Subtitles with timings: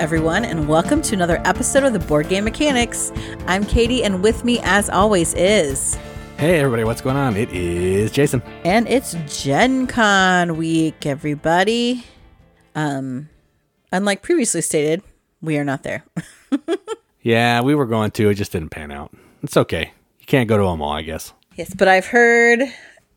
[0.00, 3.12] Everyone, and welcome to another episode of the Board Game Mechanics.
[3.46, 5.94] I'm Katie, and with me, as always, is.
[6.38, 7.36] Hey, everybody, what's going on?
[7.36, 8.42] It is Jason.
[8.64, 12.06] And it's Gen Con week, everybody.
[12.74, 13.28] Um,
[13.92, 15.02] unlike previously stated,
[15.42, 16.02] we are not there.
[17.20, 19.12] yeah, we were going to, it just didn't pan out.
[19.42, 19.92] It's okay.
[20.18, 21.34] You can't go to them all, I guess.
[21.56, 22.62] Yes, but I've heard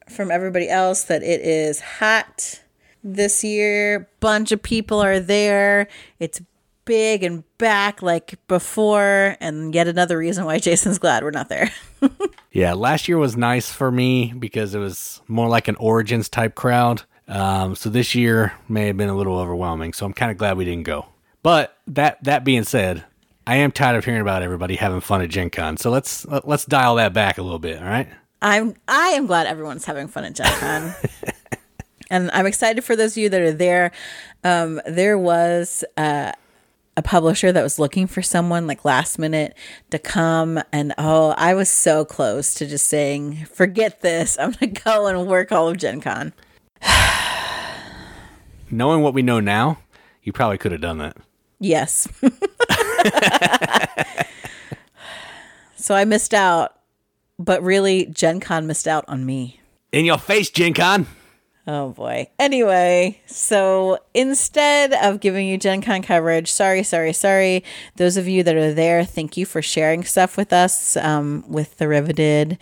[0.10, 2.62] from everybody else that it is hot
[3.06, 4.10] this year.
[4.20, 5.88] Bunch of people are there.
[6.20, 6.42] It's
[6.86, 11.72] big and back like before, and yet another reason why Jason's glad we're not there.
[12.52, 16.56] yeah, last year was nice for me because it was more like an Origins type
[16.56, 17.04] crowd.
[17.28, 19.94] Um, so this year may have been a little overwhelming.
[19.94, 21.08] So I'm kind of glad we didn't go.
[21.42, 23.04] But that that being said,
[23.46, 25.78] I am tired of hearing about everybody having fun at Gen Con.
[25.78, 27.80] So let's let's dial that back a little bit.
[27.80, 28.08] All right.
[28.42, 30.96] I'm I am glad everyone's having fun at Gen Con.
[32.10, 33.92] and I'm excited for those of you that are there.
[34.44, 36.34] Um, there was uh,
[36.96, 39.56] a publisher that was looking for someone like last minute
[39.90, 44.38] to come, and oh, I was so close to just saying, "Forget this!
[44.40, 46.34] I'm gonna go and work all of Gen Con."
[48.72, 49.80] Knowing what we know now,
[50.24, 51.18] you probably could have done that.
[51.60, 52.08] Yes.
[55.76, 56.80] so I missed out,
[57.40, 59.60] but really, Gen Con missed out on me.
[59.92, 61.08] In your face, Gen Con.
[61.66, 62.28] Oh boy.
[62.40, 67.64] Anyway, so instead of giving you Gen Con coverage, sorry, sorry, sorry.
[67.96, 71.78] Those of you that are there, thank you for sharing stuff with us um, with
[71.78, 72.58] the Riveted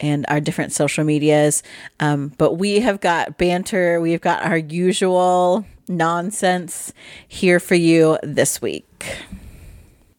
[0.00, 1.62] and our different social medias.
[2.00, 6.92] Um, but we have got banter, we've got our usual nonsense
[7.28, 9.16] here for you this week.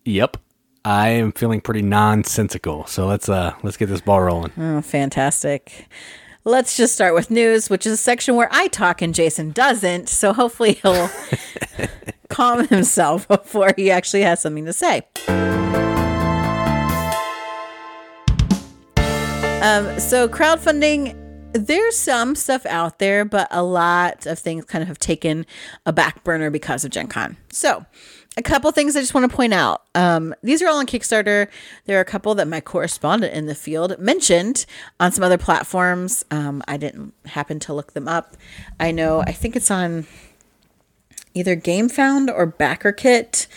[0.06, 0.38] Yep.
[0.84, 2.88] I am feeling pretty nonsensical.
[2.88, 4.52] So let's uh let's get this ball rolling.
[4.58, 5.88] Oh, fantastic.
[6.44, 10.10] Let's just start with news, which is a section where I talk and Jason doesn't.
[10.10, 11.08] So hopefully he'll
[12.30, 15.04] calm himself before he actually has something to say.
[19.62, 21.16] Um, so crowdfunding,
[21.54, 25.46] there's some stuff out there, but a lot of things kind of have taken
[25.86, 27.38] a back burner because of Gen Con.
[27.52, 27.86] So
[28.38, 29.84] a couple things I just want to point out.
[29.94, 31.48] Um, these are all on Kickstarter.
[31.86, 34.66] There are a couple that my correspondent in the field mentioned
[35.00, 36.24] on some other platforms.
[36.32, 38.38] Um, I didn't happen to look them up.
[38.80, 40.08] I know, I think it's on
[41.34, 43.48] either GameFound or BackerKit.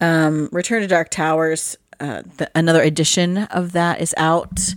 [0.00, 4.74] Um, Return to Dark Towers, uh, the, another edition of that is out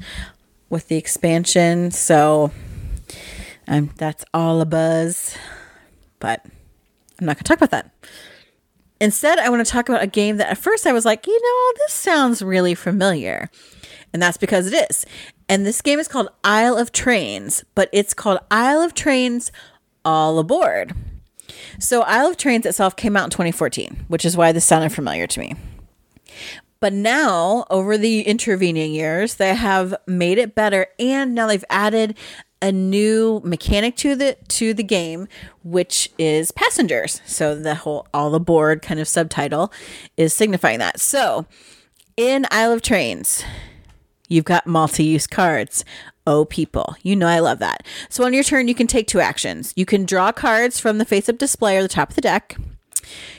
[0.69, 1.89] with the expansion.
[1.89, 2.51] So
[3.67, 5.35] um, that's all a buzz.
[6.19, 6.45] But
[7.19, 7.91] I'm not going to talk about that.
[8.99, 11.39] Instead, I want to talk about a game that at first I was like, you
[11.39, 13.49] know, this sounds really familiar.
[14.13, 15.05] And that's because it is.
[15.49, 19.51] And this game is called Isle of Trains, but it's called Isle of Trains
[20.03, 20.93] All Aboard.
[21.79, 25.27] So, Isle of Trains itself came out in 2014, which is why this sounded familiar
[25.27, 25.55] to me.
[26.79, 32.15] But now, over the intervening years, they have made it better and now they've added
[32.61, 35.27] a new mechanic to the to the game
[35.63, 37.21] which is passengers.
[37.25, 39.71] So the whole all aboard kind of subtitle
[40.15, 40.99] is signifying that.
[40.99, 41.45] So
[42.15, 43.43] in isle of trains
[44.27, 45.85] you've got multi-use cards.
[46.25, 46.95] Oh people.
[47.03, 47.85] You know i love that.
[48.09, 49.73] So on your turn you can take two actions.
[49.75, 52.57] You can draw cards from the face-up display or the top of the deck.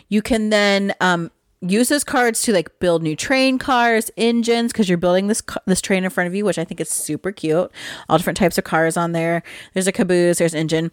[0.09, 4.89] You can then um, use those cards to like build new train cars, engines, because
[4.89, 7.71] you're building this this train in front of you, which I think is super cute.
[8.09, 9.43] All different types of cars on there.
[9.75, 10.91] There's a caboose, there's an engine.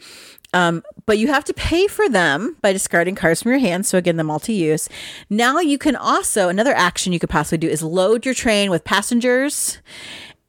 [0.53, 3.89] Um, but you have to pay for them by discarding cards from your hands.
[3.89, 4.87] So again, the multi-use.
[5.29, 8.83] Now you can also another action you could possibly do is load your train with
[8.83, 9.79] passengers,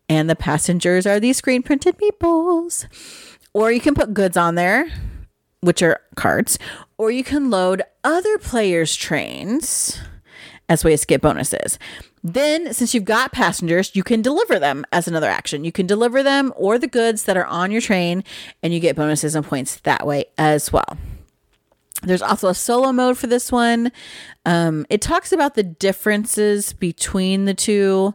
[0.09, 2.87] and the passengers are these screen printed meeples.
[3.53, 4.87] Or you can put goods on there,
[5.61, 6.59] which are cards,
[6.99, 9.99] or you can load other players' trains
[10.69, 11.79] as ways to get bonuses.
[12.23, 15.65] Then, since you've got passengers, you can deliver them as another action.
[15.65, 18.25] You can deliver them or the goods that are on your train,
[18.63, 20.97] and you get bonuses and points that way as well.
[22.03, 23.93] There's also a solo mode for this one.
[24.45, 28.15] Um, it talks about the differences between the two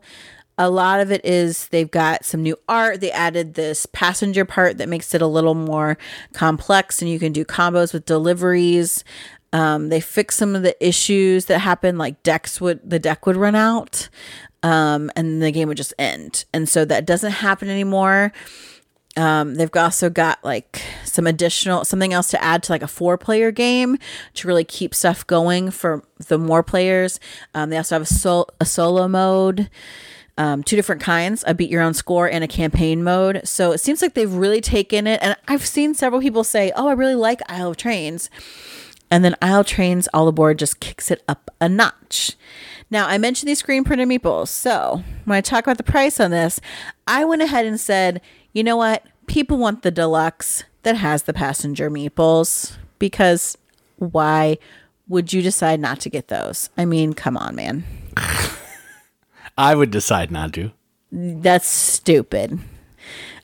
[0.58, 3.02] a lot of it is they've got some new art.
[3.02, 5.98] They added this passenger part that makes it a little more
[6.34, 9.04] complex, and you can do combos with deliveries.
[9.54, 13.38] Um, they fixed some of the issues that happened, like decks would the deck would
[13.38, 14.10] run out,
[14.64, 16.46] um, and the game would just end.
[16.54, 18.32] And so that doesn't happen anymore.
[19.18, 23.18] Um, they've also got like some additional something else to add to like a four
[23.18, 23.98] player game
[24.36, 27.20] to really keep stuff going for the more players.
[27.54, 29.70] Um, they also have a, sol- a solo mode
[30.38, 33.42] um, two different kinds a beat your own score and a campaign mode.
[33.44, 35.20] So it seems like they've really taken it.
[35.22, 38.30] And I've seen several people say, Oh, I really like Isle of Trains.
[39.10, 42.38] And then Isle Trains All Aboard just kicks it up a notch.
[42.90, 44.48] Now, I mentioned these screen printed meeples.
[44.48, 46.60] So when I talk about the price on this,
[47.08, 48.22] I went ahead and said,
[48.54, 49.06] you know what?
[49.28, 53.58] People want the deluxe that has the passenger meeples because
[53.98, 54.58] why
[55.08, 56.70] would you decide not to get those?
[56.78, 57.84] I mean, come on, man.
[59.58, 60.72] I would decide not to.
[61.12, 62.60] That's stupid.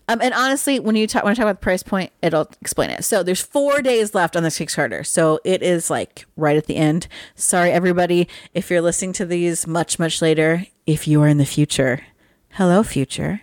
[0.10, 2.90] Um, and honestly, when you talk when I talk about the price point, it'll explain
[2.90, 3.04] it.
[3.04, 6.78] So there's four days left on this Kickstarter, so it is like right at the
[6.78, 7.08] end.
[7.36, 10.66] Sorry, everybody, if you're listening to these much much later.
[10.86, 12.04] If you are in the future,
[12.52, 13.42] hello future.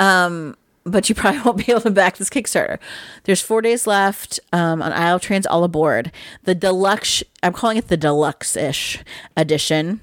[0.00, 2.78] Um, but you probably won't be able to back this Kickstarter.
[3.22, 6.10] There's four days left um, on Isle Trains All Aboard.
[6.42, 8.98] The deluxe, I'm calling it the deluxe ish
[9.36, 10.00] edition,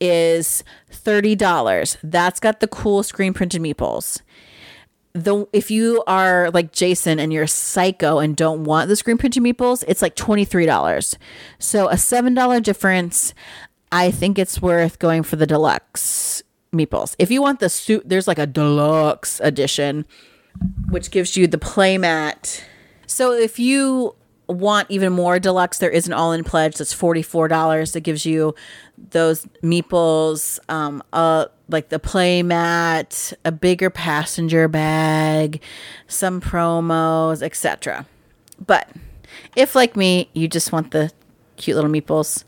[0.00, 1.96] is $30.
[2.02, 4.20] That's got the cool screen printed meeples
[5.12, 9.42] the if you are like Jason and you're psycho and don't want the screen printed
[9.42, 11.16] meeples, it's like twenty three dollars.
[11.58, 13.34] So a seven dollar difference.
[13.92, 17.16] I think it's worth going for the deluxe meeples.
[17.18, 20.04] If you want the suit, there's like a deluxe edition,
[20.90, 22.62] which gives you the playmat.
[23.06, 24.14] So if you
[24.50, 27.92] want even more deluxe, there is an all in pledge that's forty four dollars.
[27.92, 28.54] That gives you
[28.98, 35.62] those meeples, um, uh, like the play mat, a bigger passenger bag,
[36.06, 38.06] some promos, etc.
[38.64, 38.88] But
[39.56, 41.10] if like me, you just want the
[41.56, 42.44] cute little meeples,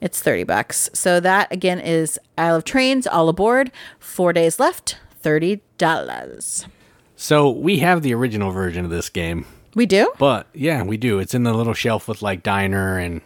[0.00, 0.90] it's 30 bucks.
[0.92, 3.70] So that again is Isle of Trains all aboard.
[3.98, 6.66] 4 days left, $30.
[7.16, 9.46] So we have the original version of this game.
[9.74, 10.12] We do?
[10.18, 11.18] But yeah, we do.
[11.18, 13.20] It's in the little shelf with like diner and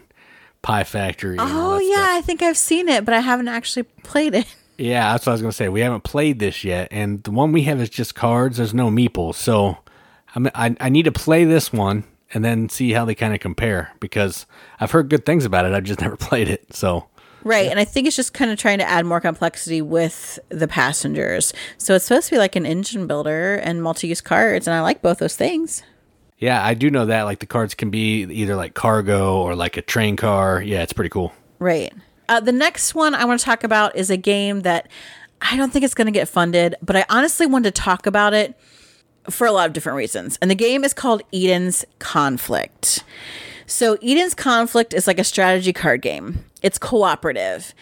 [0.62, 1.36] pie factory.
[1.38, 2.08] oh yeah, stuff.
[2.08, 4.46] I think I've seen it, but I haven't actually played it.
[4.78, 5.70] Yeah, that's what I was gonna say.
[5.70, 8.58] We haven't played this yet, and the one we have is just cards.
[8.58, 9.78] There's no meeples, so
[10.34, 12.04] I'm, I I need to play this one
[12.34, 14.44] and then see how they kind of compare because
[14.78, 15.72] I've heard good things about it.
[15.72, 17.06] I've just never played it, so.
[17.42, 20.68] Right, and I think it's just kind of trying to add more complexity with the
[20.68, 21.54] passengers.
[21.78, 25.00] So it's supposed to be like an engine builder and multi-use cards, and I like
[25.00, 25.84] both those things.
[26.38, 27.22] Yeah, I do know that.
[27.22, 30.60] Like the cards can be either like cargo or like a train car.
[30.62, 31.32] Yeah, it's pretty cool.
[31.58, 31.92] Right.
[32.28, 34.88] Uh, the next one I want to talk about is a game that
[35.40, 38.34] I don't think it's going to get funded, but I honestly wanted to talk about
[38.34, 38.58] it
[39.30, 40.38] for a lot of different reasons.
[40.40, 43.04] And the game is called Eden's Conflict.
[43.66, 47.74] So, Eden's Conflict is like a strategy card game, it's cooperative.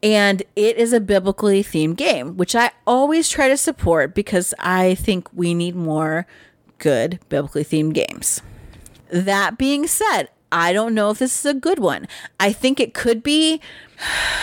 [0.00, 4.94] And it is a biblically themed game, which I always try to support because I
[4.94, 6.24] think we need more
[6.78, 8.42] good biblically themed games.
[9.10, 12.08] That being said, I don't know if this is a good one.
[12.40, 13.60] I think it could be,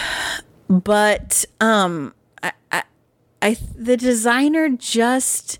[0.69, 2.83] but um, I, I,
[3.41, 5.59] I the designer just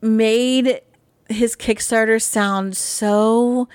[0.00, 0.80] made
[1.28, 3.68] his Kickstarter sound so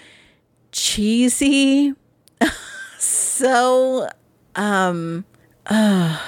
[0.71, 1.93] cheesy,
[2.97, 4.09] so
[4.55, 5.25] um,
[5.65, 6.19] uh,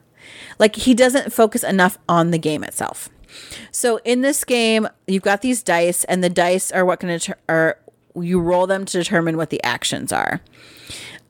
[0.58, 3.08] like he doesn't focus enough on the game itself.
[3.70, 7.78] So in this game, you've got these dice, and the dice are what can are
[8.14, 10.40] you roll them to determine what the actions are.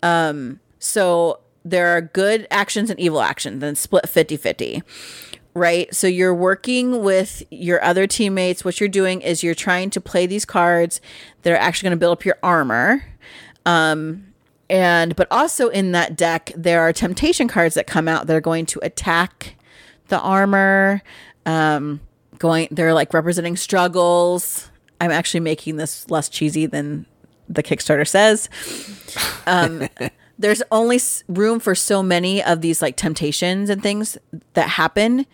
[0.02, 4.82] Um, so there are good actions and evil actions, then split 50 50
[5.54, 5.92] right?
[5.94, 8.64] So you're working with your other teammates.
[8.64, 11.00] What you're doing is you're trying to play these cards
[11.42, 13.04] that are actually going to build up your armor.
[13.66, 14.32] Um,
[14.70, 18.40] and but also in that deck, there are temptation cards that come out that are
[18.40, 19.56] going to attack
[20.08, 21.02] the armor.
[21.48, 22.00] Um,
[22.38, 24.68] going, they're like representing struggles.
[25.00, 27.06] I'm actually making this less cheesy than
[27.48, 28.50] the Kickstarter says.
[29.46, 29.88] Um,
[30.38, 34.18] there's only room for so many of these like temptations and things
[34.52, 35.24] that happen.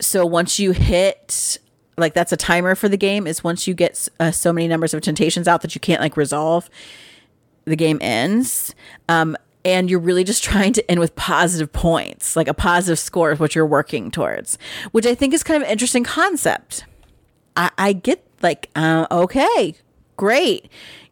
[0.00, 1.58] So once you hit
[1.98, 4.94] like that's a timer for the game is once you get uh, so many numbers
[4.94, 6.70] of temptations out that you can't like resolve
[7.66, 8.74] the game ends
[9.10, 13.32] um, and you're really just trying to end with positive points like a positive score
[13.32, 14.58] is what you're working towards
[14.92, 16.84] which i think is kind of an interesting concept
[17.56, 19.74] i, I get like uh, okay
[20.16, 20.70] great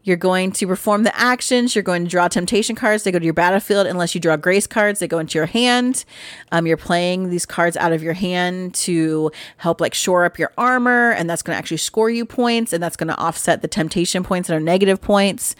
[0.08, 1.74] you're going to perform the actions.
[1.74, 3.04] You're going to draw temptation cards.
[3.04, 3.86] They go to your battlefield.
[3.86, 6.06] Unless you draw grace cards, they go into your hand.
[6.50, 10.50] Um, you're playing these cards out of your hand to help like shore up your
[10.56, 13.68] armor, and that's going to actually score you points, and that's going to offset the
[13.68, 15.54] temptation points that are negative points.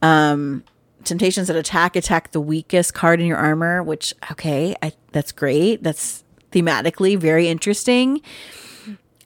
[0.00, 0.64] Um,
[1.04, 5.82] temptations that attack attack the weakest card in your armor, which okay, I, that's great.
[5.82, 8.20] That's thematically very interesting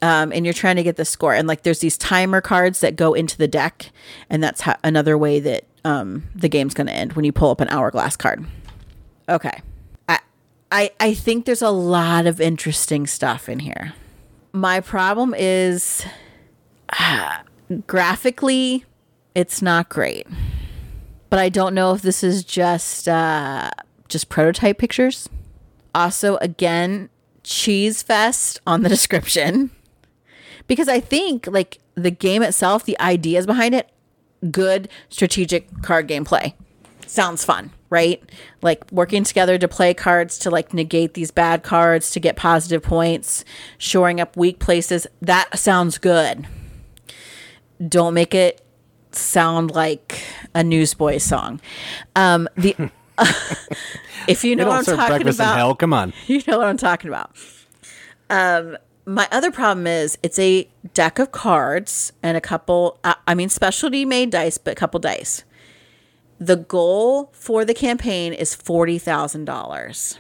[0.02, 1.34] um, and you're trying to get the score.
[1.34, 3.90] And like there's these timer cards that go into the deck,
[4.28, 7.60] and that's another way that um, the game's going to end when you pull up
[7.60, 8.44] an hourglass card.
[9.28, 9.60] Okay,
[10.08, 10.20] I,
[10.70, 13.94] I I think there's a lot of interesting stuff in here.
[14.52, 16.04] My problem is
[16.98, 17.38] uh,
[17.86, 18.84] graphically,
[19.34, 20.26] it's not great.
[21.30, 23.70] But I don't know if this is just uh,
[24.08, 25.28] just prototype pictures.
[25.94, 27.08] Also, again,
[27.42, 29.70] cheese fest on the description
[30.66, 33.90] because I think like the game itself, the ideas behind it,
[34.50, 36.54] good strategic card gameplay.
[37.06, 38.22] Sounds fun, right?
[38.62, 42.82] Like working together to play cards to like negate these bad cards to get positive
[42.82, 43.44] points,
[43.78, 45.06] shoring up weak places.
[45.22, 46.46] That sounds good.
[47.86, 48.65] Don't make it
[49.16, 50.22] sound like
[50.54, 51.60] a newsboy song.
[52.14, 52.74] Um, the
[54.28, 55.74] if you know what I'm talking about, hell.
[55.74, 56.12] Come on.
[56.26, 57.30] you know what I'm talking about.
[58.28, 63.34] Um, my other problem is it's a deck of cards and a couple, I, I
[63.34, 65.44] mean, specialty made dice, but a couple dice.
[66.38, 70.18] The goal for the campaign is $40,000.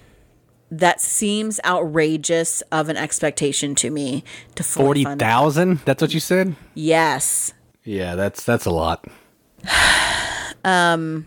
[0.70, 4.24] That seems outrageous of an expectation to me
[4.54, 5.80] to fully Forty fund- thousand.
[5.84, 6.56] That's what you said.
[6.74, 7.52] Yes.
[7.86, 9.06] Yeah, that's that's a lot.
[10.64, 11.26] Um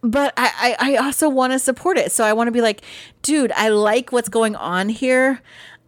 [0.00, 2.12] but I, I, I also want to support it.
[2.12, 2.82] So I want to be like,
[3.22, 5.42] dude, I like what's going on here.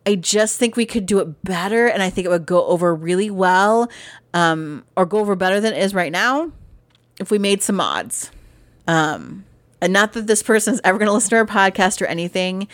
[0.04, 2.92] I just think we could do it better, and I think it would go over
[2.92, 3.88] really well,
[4.34, 6.50] um, or go over better than it is right now,
[7.20, 8.32] if we made some mods.
[8.88, 9.44] Um,
[9.80, 12.66] and not that this person is ever going to listen to our podcast or anything,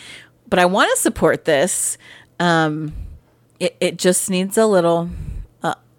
[0.49, 1.97] but I want to support this.
[2.39, 2.93] Um,
[3.59, 5.09] it it just needs a little,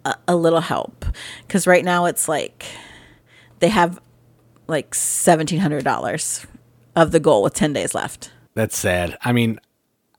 [0.09, 1.05] a, a little help
[1.47, 2.65] because right now it's like
[3.61, 4.01] they have
[4.67, 6.47] like seventeen hundred dollars
[6.97, 8.33] of the goal with ten days left.
[8.55, 9.17] That's sad.
[9.23, 9.61] I mean,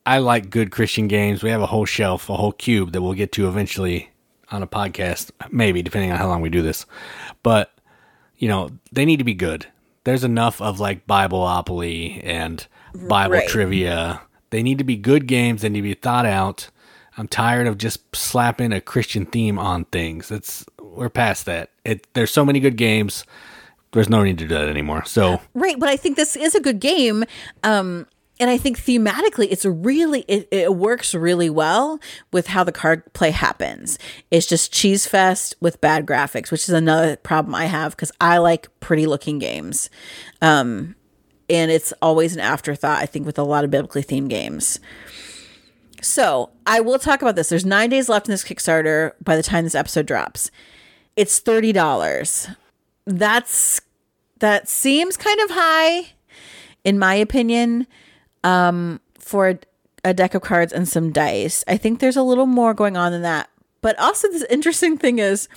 [0.06, 1.44] I like good Christian games.
[1.44, 4.10] We have a whole shelf, a whole cube that we'll get to eventually
[4.52, 6.86] on a podcast, maybe depending on how long we do this.
[7.44, 7.72] But
[8.38, 9.68] you know, they need to be good.
[10.06, 12.66] There's enough of like Bibleopoly and
[12.96, 13.48] Bible Right.
[13.50, 14.22] trivia.
[14.50, 15.62] They need to be good games.
[15.62, 16.70] They need to be thought out.
[17.20, 20.32] I'm tired of just slapping a Christian theme on things.
[20.32, 21.70] It's we're past that.
[21.84, 23.26] It there's so many good games.
[23.92, 25.04] There's no need to do that anymore.
[25.04, 27.26] So Right, but I think this is a good game.
[27.62, 28.08] Um
[28.40, 32.00] and I think thematically it's really it, it works really well
[32.32, 34.00] with how the card play happens.
[34.32, 38.38] It's just cheese fest with bad graphics, which is another problem I have because I
[38.38, 39.90] like pretty looking games.
[40.42, 40.96] Um
[41.50, 44.80] and it's always an afterthought, I think, with a lot of biblically themed games.
[46.02, 47.50] So I will talk about this.
[47.50, 50.52] There's nine days left in this Kickstarter by the time this episode drops.
[51.16, 52.48] It's thirty dollars.
[53.06, 53.82] That's
[54.40, 56.14] that seems kind of high,
[56.84, 57.88] in my opinion,
[58.44, 59.60] um, for a,
[60.06, 61.64] a deck of cards and some dice.
[61.68, 63.50] I think there's a little more going on than that.
[63.82, 65.50] But also, this interesting thing is,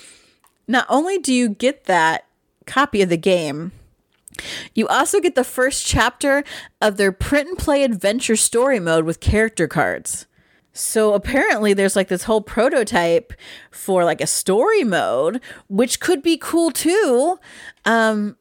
[0.67, 2.25] not only do you get that
[2.65, 3.71] copy of the game,
[4.73, 6.43] you also get the first chapter
[6.81, 10.25] of their print and play adventure story mode with character cards.
[10.73, 13.31] So apparently there's like this whole prototype
[13.71, 17.39] for like a story mode, which could be cool too.
[17.85, 18.37] Um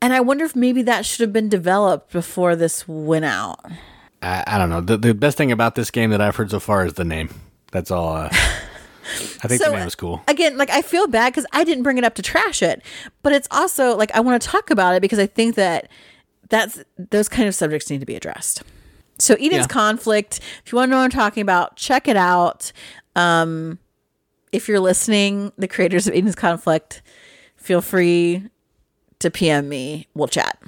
[0.00, 3.60] and I wonder if maybe that should have been developed before this went out.
[4.20, 4.80] I, I don't know.
[4.80, 7.28] The, the best thing about this game that I've heard so far is the name.
[7.70, 8.16] That's all.
[8.16, 10.22] Uh, I think So, the name was cool.
[10.28, 12.82] Again, like I feel bad because I didn't bring it up to trash it,
[13.22, 15.88] but it's also like I want to talk about it because I think that
[16.48, 18.62] that's those kind of subjects need to be addressed.
[19.22, 19.66] So Eden's Yeah.
[19.66, 20.40] conflict.
[20.64, 22.72] If you want to know what I'm talking about, check it out.
[23.14, 23.78] Um,
[24.50, 27.02] if you're listening, the creators of Eden's conflict,
[27.56, 28.48] feel free
[29.20, 30.08] to PM me.
[30.14, 30.58] We'll chat.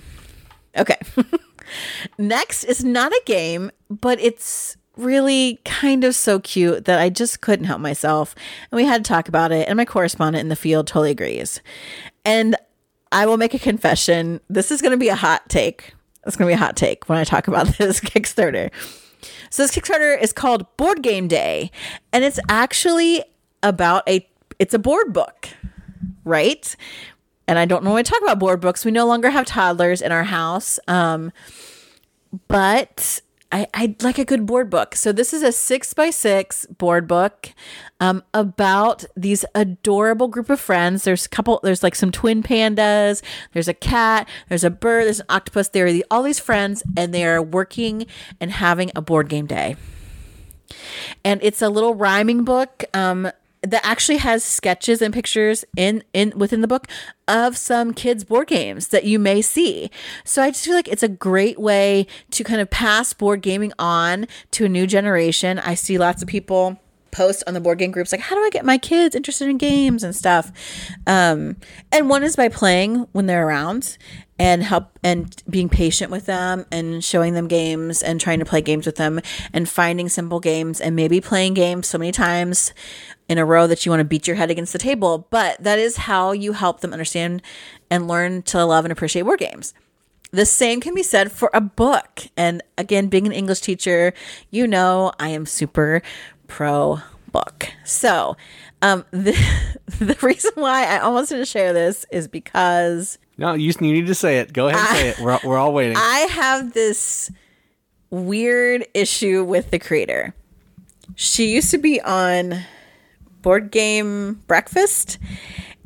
[0.77, 0.99] Okay.
[2.19, 7.41] Next is not a game, but it's really kind of so cute that I just
[7.41, 8.35] couldn't help myself.
[8.71, 11.61] And we had to talk about it, and my correspondent in the field totally agrees.
[12.25, 12.55] And
[13.11, 14.41] I will make a confession.
[14.49, 15.95] This is going to be a hot take.
[16.27, 18.71] It's going to be a hot take when I talk about this Kickstarter.
[19.51, 21.71] So this Kickstarter is called Board Game Day,
[22.13, 23.23] and it's actually
[23.63, 24.27] about a
[24.59, 25.49] it's a board book,
[26.25, 26.77] right?
[27.47, 28.85] And I don't normally talk about board books.
[28.85, 30.79] We no longer have toddlers in our house.
[30.89, 31.33] Um,
[32.49, 33.21] but
[33.53, 34.97] I, I'd like a good board book.
[34.97, 37.51] So this is a six by six board book
[38.01, 41.05] um, about these adorable group of friends.
[41.05, 41.61] There's a couple.
[41.63, 43.23] There's like some twin pandas.
[43.53, 44.29] There's a cat.
[44.49, 45.07] There's a bird.
[45.07, 45.69] There's an octopus.
[45.69, 48.07] There are the, all these friends, and they are working
[48.41, 49.77] and having a board game day.
[51.25, 52.85] And it's a little rhyming book.
[52.93, 53.31] Um,
[53.67, 56.87] that actually has sketches and pictures in in within the book
[57.27, 59.91] of some kids board games that you may see.
[60.25, 63.73] So I just feel like it's a great way to kind of pass board gaming
[63.79, 65.59] on to a new generation.
[65.59, 66.79] I see lots of people
[67.11, 69.57] post on the board game groups like how do I get my kids interested in
[69.57, 70.51] games and stuff.
[71.07, 71.57] Um
[71.93, 73.97] and one is by playing when they're around
[74.39, 78.61] and help and being patient with them and showing them games and trying to play
[78.61, 79.21] games with them
[79.53, 82.75] and finding simple games and maybe playing games so many times
[83.29, 85.79] in a row that you want to beat your head against the table, but that
[85.79, 87.43] is how you help them understand
[87.91, 89.75] and learn to love and appreciate board games.
[90.31, 92.23] The same can be said for a book.
[92.37, 94.13] And again, being an English teacher,
[94.51, 96.03] you know I am super
[96.49, 96.99] pro
[97.31, 97.69] book.
[97.85, 98.37] So,
[98.83, 99.33] um, the,
[99.99, 104.15] the reason why I almost didn't share this is because No, you, you need to
[104.15, 104.53] say it.
[104.53, 105.21] Go ahead and say it.
[105.21, 105.97] We're, we're all waiting.
[105.99, 107.31] I have this
[108.11, 110.35] weird issue with the creator.
[111.17, 112.61] She used to be on
[113.45, 115.19] Board Game Breakfast,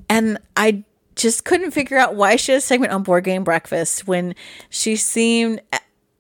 [0.09, 0.85] and I
[1.17, 4.37] just couldn't figure out why she had a segment on Board Game Breakfast when
[4.71, 5.61] she seemed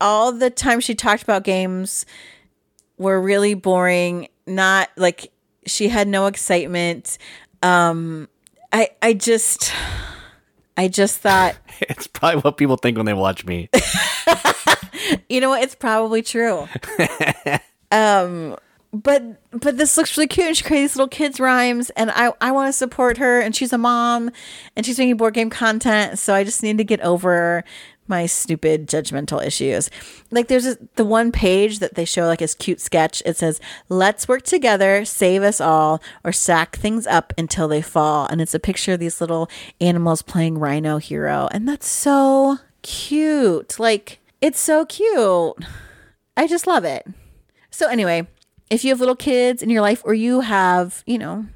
[0.00, 2.04] all the time she talked about games
[2.98, 5.30] were really boring, not like
[5.64, 7.16] she had no excitement.
[7.62, 8.28] Um
[8.72, 9.72] I I just
[10.76, 13.70] I just thought it's probably what people think when they watch me.
[15.28, 15.62] you know what?
[15.62, 16.68] It's probably true.
[17.92, 18.56] um,
[18.92, 22.52] but but this looks really cute, and she creates little kids rhymes, and I I
[22.52, 24.30] want to support her, and she's a mom,
[24.76, 27.64] and she's making board game content, so I just need to get over
[28.06, 29.90] my stupid judgmental issues.
[30.30, 33.22] Like there's a, the one page that they show like this cute sketch.
[33.26, 38.26] It says, "Let's work together, save us all, or stack things up until they fall."
[38.26, 43.78] And it's a picture of these little animals playing Rhino Hero, and that's so cute.
[43.78, 45.64] Like it's so cute.
[46.36, 47.06] I just love it.
[47.70, 48.26] So anyway,
[48.70, 51.46] if you have little kids in your life or you have, you know,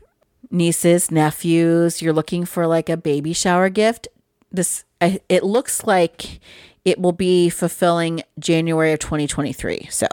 [0.50, 4.09] nieces, nephews, you're looking for like a baby shower gift,
[4.50, 6.40] this it looks like
[6.85, 9.88] it will be fulfilling January of 2023.
[9.90, 10.07] So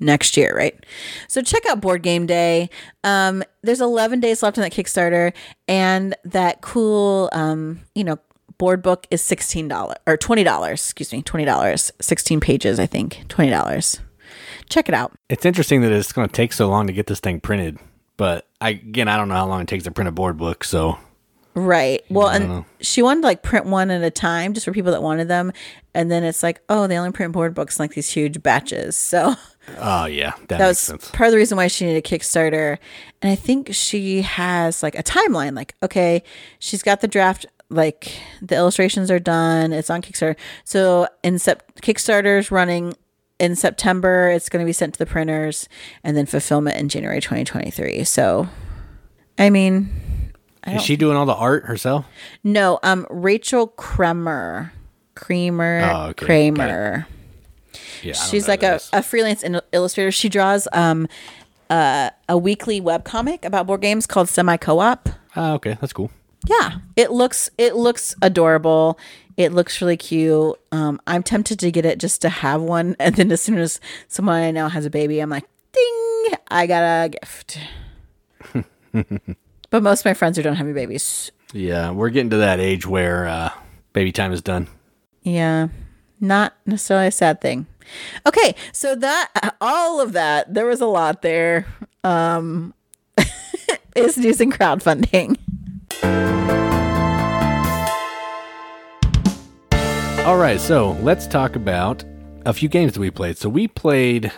[0.00, 0.78] next year, right?
[1.28, 2.70] So check out Board Game Day.
[3.04, 5.32] Um, there's 11 days left on that Kickstarter,
[5.66, 8.18] and that cool, um, you know,
[8.58, 10.72] board book is $16 or $20.
[10.72, 11.90] Excuse me, $20.
[12.00, 13.24] 16 pages, I think.
[13.28, 14.00] $20.
[14.68, 15.12] Check it out.
[15.28, 17.78] It's interesting that it's going to take so long to get this thing printed.
[18.16, 20.64] But I, again, I don't know how long it takes to print a board book.
[20.64, 20.98] So
[21.54, 22.04] Right.
[22.08, 25.02] Well, and she wanted to like print one at a time just for people that
[25.02, 25.52] wanted them.
[25.94, 28.94] And then it's like, oh, they only print board books in like these huge batches.
[28.96, 29.34] So
[29.78, 31.10] Oh yeah, that, that makes was sense.
[31.10, 32.78] part of the reason why she needed a Kickstarter.
[33.22, 35.54] And I think she has like a timeline.
[35.56, 36.22] Like, okay,
[36.58, 37.44] she's got the draft.
[37.70, 39.72] Like the illustrations are done.
[39.72, 40.36] It's on Kickstarter.
[40.64, 42.94] So in sep- Kickstarter's running
[43.38, 44.28] in September.
[44.30, 45.68] It's going to be sent to the printers,
[46.04, 48.04] and then fulfillment in January 2023.
[48.04, 48.48] So,
[49.38, 50.32] I mean,
[50.66, 52.04] Is she doing all the art herself?
[52.44, 52.78] no.
[52.82, 54.72] Um, Rachel Kremer,
[55.14, 56.26] Creamer, Oh, okay.
[56.26, 57.06] Kramer.
[58.02, 60.10] Yeah, She's like a, a freelance in- illustrator.
[60.12, 61.08] She draws um
[61.70, 65.08] uh, a weekly web comic about board games called Semi Co-op.
[65.36, 66.10] Oh, okay, that's cool.
[66.48, 68.98] Yeah, it looks it looks adorable.
[69.38, 70.56] It looks really cute.
[70.72, 73.80] Um, I'm tempted to get it just to have one, and then as soon as
[74.08, 77.58] someone I know has a baby, I'm like, ding, I got a gift.
[79.70, 82.58] but most of my friends who don't have any babies, Yeah, we're getting to that
[82.60, 83.50] age where uh,
[83.92, 84.66] baby time is done.
[85.22, 85.68] yeah,
[86.20, 87.66] not necessarily a sad thing.
[88.26, 91.64] Okay, so that all of that, there was a lot there.
[92.02, 92.74] Um,
[93.96, 95.36] is news and crowdfunding.
[100.28, 102.04] All right, so let's talk about
[102.44, 103.38] a few games that we played.
[103.38, 104.30] So we played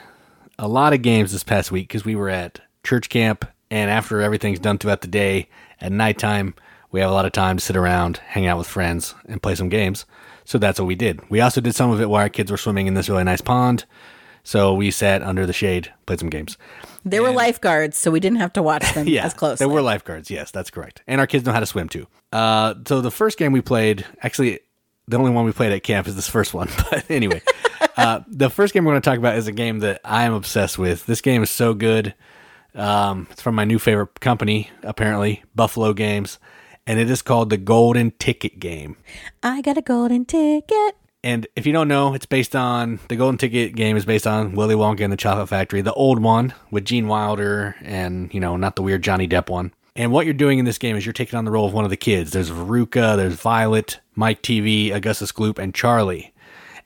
[0.56, 4.22] a lot of games this past week because we were at church camp, and after
[4.22, 5.48] everything's done throughout the day,
[5.80, 6.54] at nighttime
[6.92, 9.56] we have a lot of time to sit around, hang out with friends, and play
[9.56, 10.06] some games.
[10.44, 11.28] So that's what we did.
[11.28, 13.40] We also did some of it while our kids were swimming in this really nice
[13.40, 13.84] pond.
[14.44, 16.56] So we sat under the shade, played some games.
[17.04, 19.58] There were lifeguards, so we didn't have to watch them Yeah, as close.
[19.58, 20.30] There were lifeguards.
[20.30, 21.02] Yes, that's correct.
[21.08, 22.06] And our kids know how to swim too.
[22.32, 24.60] Uh, so the first game we played, actually,
[25.10, 26.68] the only one we played at camp is this first one.
[26.90, 27.42] But anyway,
[27.96, 30.32] uh, the first game we're going to talk about is a game that I am
[30.32, 31.06] obsessed with.
[31.06, 32.14] This game is so good.
[32.74, 36.38] Um, it's from my new favorite company, apparently, Buffalo Games,
[36.86, 38.96] and it is called the Golden Ticket Game.
[39.42, 40.96] I got a golden ticket.
[41.22, 44.54] And if you don't know, it's based on the Golden Ticket game is based on
[44.54, 48.56] Willy Wonka and the Chocolate Factory, the old one with Gene Wilder and, you know,
[48.56, 49.72] not the weird Johnny Depp one.
[50.00, 51.84] And what you're doing in this game is you're taking on the role of one
[51.84, 52.30] of the kids.
[52.30, 56.32] There's Veruca, there's Violet, Mike TV, Augustus Gloop, and Charlie.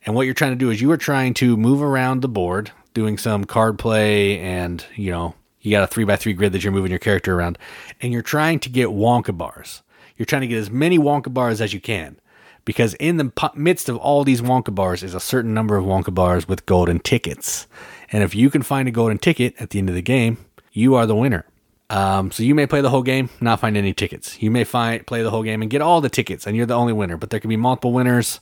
[0.05, 2.73] And what you're trying to do is you are trying to move around the board,
[2.93, 6.65] doing some card play, and, you know, you got a three by three grid that
[6.65, 7.57] you're moving your character around.
[8.01, 9.85] And you're trying to get Wonka bars.
[10.17, 12.19] You're trying to get as many Wonka bars as you can
[12.65, 16.13] because in the midst of all these Wonka bars is a certain number of Wonka
[16.13, 17.69] bars with golden tickets.
[18.11, 20.39] And if you can find a golden ticket at the end of the game,
[20.73, 21.47] you are the winner.
[21.95, 24.43] Um, so you may play the whole game, not find any tickets.
[24.43, 26.75] You may find play the whole game and get all the tickets, and you're the
[26.75, 27.17] only winner.
[27.17, 28.41] But there could be multiple winners.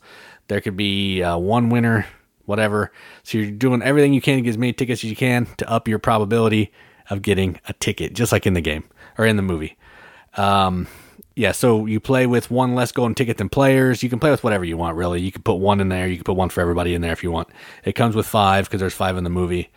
[0.49, 2.07] There could be uh, one winner,
[2.47, 2.93] whatever.
[3.25, 5.69] So you're doing everything you can to get as many tickets as you can to
[5.71, 6.73] up your probability
[7.11, 8.85] of getting a ticket, just like in the game.
[9.19, 9.77] or in the movie.
[10.37, 10.88] Um,
[11.35, 14.03] yeah, so you play with one less golden ticket than players.
[14.03, 15.21] You can play with whatever you want, really.
[15.21, 16.07] You can put one in there.
[16.07, 17.49] You can put one for everybody in there if you want.
[17.85, 19.71] It comes with five because there's five in the movie.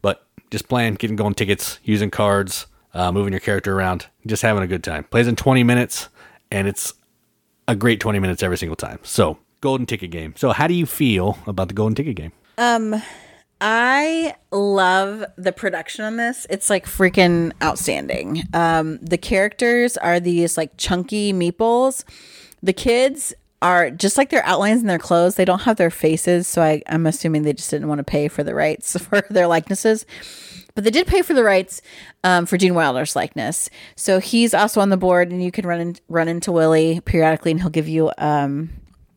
[0.00, 4.62] But just playing, getting golden tickets, using cards, uh, moving your character around, just having
[4.62, 5.04] a good time.
[5.04, 6.08] Plays in 20 minutes,
[6.50, 6.94] and it's
[7.68, 8.98] a great 20 minutes every single time.
[9.02, 10.34] So, golden ticket game.
[10.36, 12.32] So, how do you feel about the golden ticket game?
[12.58, 13.02] Um,
[13.60, 16.46] I love the production on this.
[16.50, 18.42] It's like freaking outstanding.
[18.52, 22.04] Um, the characters are these like chunky meeples.
[22.62, 25.36] The kids are just like their outlines in their clothes.
[25.36, 28.26] They don't have their faces, so I, I'm assuming they just didn't want to pay
[28.26, 30.04] for the rights for their likenesses.
[30.74, 31.82] But they did pay for the rights
[32.24, 35.80] um, for Gene Wilder's likeness, so he's also on the board, and you can run
[35.80, 38.70] in, run into Willy periodically, and he'll give you um,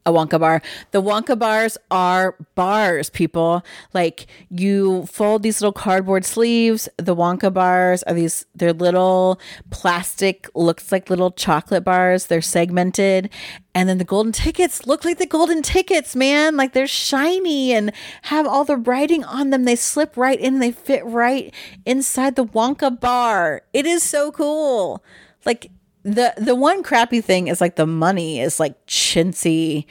[0.06, 0.62] a Wonka bar.
[0.92, 3.64] The Wonka bars are bars, people.
[3.94, 6.88] Like you fold these little cardboard sleeves.
[6.98, 9.40] The Wonka bars are these, they're little
[9.72, 12.28] plastic, looks like little chocolate bars.
[12.28, 13.30] They're segmented.
[13.74, 16.56] And then the golden tickets look like the golden tickets, man.
[16.56, 17.92] Like they're shiny and
[18.24, 19.66] have all the writing on them.
[19.66, 21.54] They slip right in, they fit right
[21.86, 23.64] inside the Wonka bar.
[23.74, 25.04] It is so cool.
[25.46, 25.72] Like
[26.06, 29.86] the the one crappy thing is like the money is like chintzy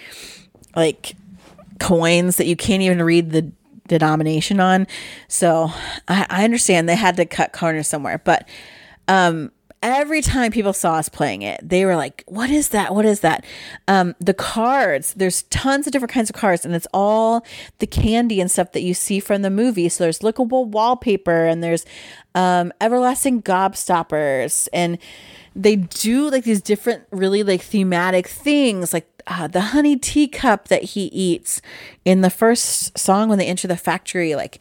[0.76, 1.16] like
[1.80, 3.50] coins that you can't even read the
[3.88, 4.86] denomination on.
[5.28, 5.70] So
[6.06, 8.48] I, I understand they had to cut corners somewhere but
[9.08, 9.50] um
[9.84, 12.94] every time people saw us playing it they were like what is that?
[12.94, 13.44] What is that?
[13.86, 17.44] Um the cards there's tons of different kinds of cards and it's all
[17.78, 19.88] the candy and stuff that you see from the movie.
[19.88, 21.84] So there's lickable wallpaper and there's
[22.34, 24.98] um everlasting gobstoppers and
[25.54, 30.82] they do like these different really like thematic things like uh, the honey teacup that
[30.82, 31.62] he eats
[32.04, 34.58] in the first song when they enter the factory like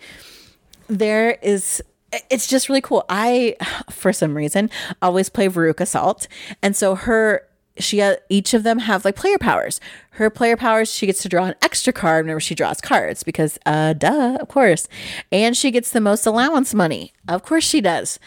[0.88, 1.82] there is
[2.30, 3.06] it's just really cool.
[3.10, 3.56] I
[3.90, 4.70] for some reason
[5.02, 6.28] always play veruca salt.
[6.62, 7.48] And so her
[7.80, 9.80] she uh, each of them have like player powers.
[10.12, 13.58] Her player powers she gets to draw an extra card whenever she draws cards because
[13.66, 14.88] uh duh of course.
[15.32, 17.14] And she gets the most allowance money.
[17.28, 18.20] Of course she does.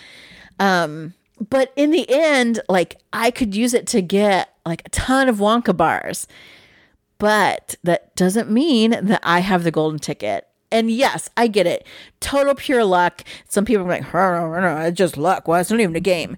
[0.59, 1.15] Um
[1.51, 5.37] but in the end, like I could use it to get like a ton of
[5.37, 6.27] Wonka bars.
[7.19, 10.47] But that doesn't mean that I have the golden ticket.
[10.71, 11.87] And yes, I get it.
[12.21, 13.23] Total pure luck.
[13.49, 15.47] Some people are like, no, no, it's just luck.
[15.47, 16.37] Well, it's not even a game.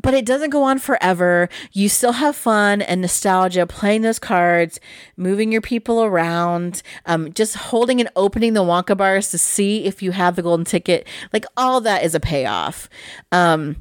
[0.00, 1.48] But it doesn't go on forever.
[1.72, 4.78] You still have fun and nostalgia playing those cards,
[5.16, 10.00] moving your people around, um, just holding and opening the Wonka bars to see if
[10.00, 11.06] you have the golden ticket.
[11.32, 12.88] Like all that is a payoff.
[13.32, 13.76] Um,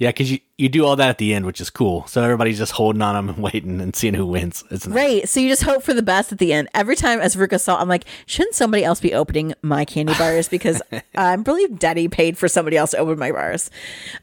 [0.00, 2.06] yeah, because you, you do all that at the end, which is cool.
[2.06, 4.64] So everybody's just holding on them and waiting and seeing who wins.
[4.70, 4.96] It's nice.
[4.96, 5.28] Right.
[5.28, 6.68] So you just hope for the best at the end.
[6.72, 10.48] Every time as Veruca Salt, I'm like, shouldn't somebody else be opening my candy bars?
[10.48, 10.80] Because
[11.14, 13.70] I believe Daddy paid for somebody else to open my bars.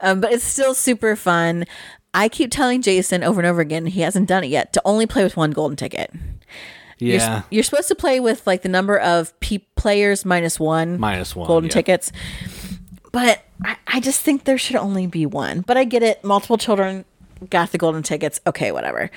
[0.01, 1.65] Um, but it's still super fun.
[2.11, 5.05] I keep telling Jason over and over again, he hasn't done it yet, to only
[5.05, 6.11] play with one golden ticket.
[6.97, 7.33] Yeah.
[7.33, 10.99] You're, you're supposed to play with like the number of pe- players minus one.
[10.99, 11.73] Minus one, Golden yeah.
[11.73, 12.11] tickets.
[13.17, 15.61] But I, I just think there should only be one.
[15.61, 16.23] But I get it.
[16.23, 17.03] Multiple children
[17.49, 18.39] got the golden tickets.
[18.45, 19.09] Okay, whatever.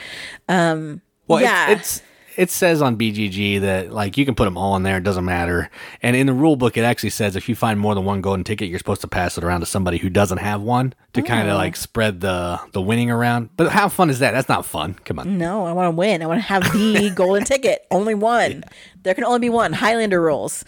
[0.48, 1.70] Um, Well, yeah.
[1.72, 2.02] it's, it's
[2.36, 5.24] it says on BGG that like you can put them all in there, it doesn't
[5.26, 5.68] matter.
[6.02, 8.44] And in the rule book, it actually says if you find more than one golden
[8.44, 11.48] ticket, you're supposed to pass it around to somebody who doesn't have one to kind
[11.48, 11.52] Oh.
[11.52, 13.50] of like spread the the winning around.
[13.58, 14.30] But how fun is that?
[14.30, 14.94] That's not fun.
[15.04, 15.36] Come on.
[15.36, 16.22] no, I want to win.
[16.22, 17.84] I want to have the golden ticket.
[17.90, 18.64] Only one.
[19.02, 19.74] There can only be one.
[19.74, 20.64] Highlander rules.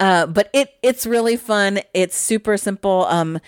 [0.00, 1.80] Uh, but it it's really fun.
[1.92, 3.06] It's super simple.
[3.08, 3.40] Um,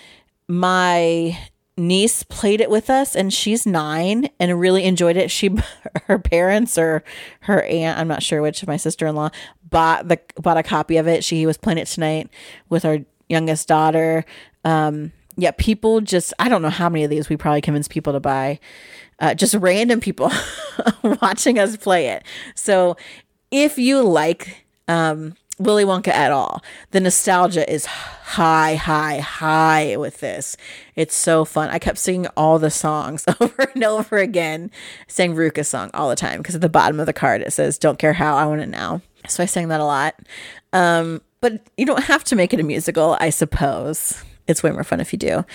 [0.47, 1.37] my
[1.77, 5.31] niece played it with us, and she's nine and really enjoyed it.
[5.31, 5.55] She,
[6.05, 7.03] her parents or
[7.41, 9.29] her aunt, I'm not sure which, my sister in law
[9.69, 11.23] bought the bought a copy of it.
[11.23, 12.29] She was playing it tonight
[12.69, 14.25] with our youngest daughter.
[14.63, 18.13] Um, yeah, people just I don't know how many of these we probably convinced people
[18.13, 18.59] to buy.
[19.19, 20.31] Uh, just random people
[21.21, 22.23] watching us play it.
[22.55, 22.97] So
[23.51, 30.19] if you like um, Willy Wonka at all, the nostalgia is high, high, high with
[30.19, 30.57] this.
[30.95, 31.69] It's so fun.
[31.69, 34.71] I kept singing all the songs over and over again.
[35.07, 37.77] Sang Ruka's song all the time because at the bottom of the card it says
[37.77, 40.15] "Don't care how, I want it now." So I sang that a lot.
[40.73, 44.23] Um, but you don't have to make it a musical, I suppose.
[44.47, 45.45] It's way more fun if you do.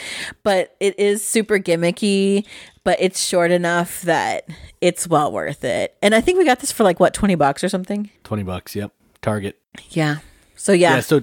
[0.42, 2.46] But it is super gimmicky,
[2.84, 4.48] but it's short enough that
[4.80, 5.96] it's well worth it.
[6.02, 8.10] And I think we got this for like what, 20 bucks or something?
[8.22, 8.76] Twenty bucks.
[8.76, 8.92] Yep.
[9.22, 9.58] Target.
[9.90, 10.18] Yeah.
[10.56, 10.96] So yeah.
[10.96, 11.00] Yeah.
[11.00, 11.20] So,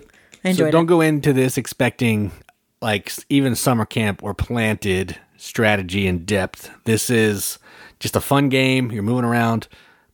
[0.53, 0.87] so don't it.
[0.87, 2.31] go into this expecting
[2.81, 6.69] like even summer camp or planted strategy in depth.
[6.85, 7.59] This is
[7.99, 8.91] just a fun game.
[8.91, 9.67] You're moving around,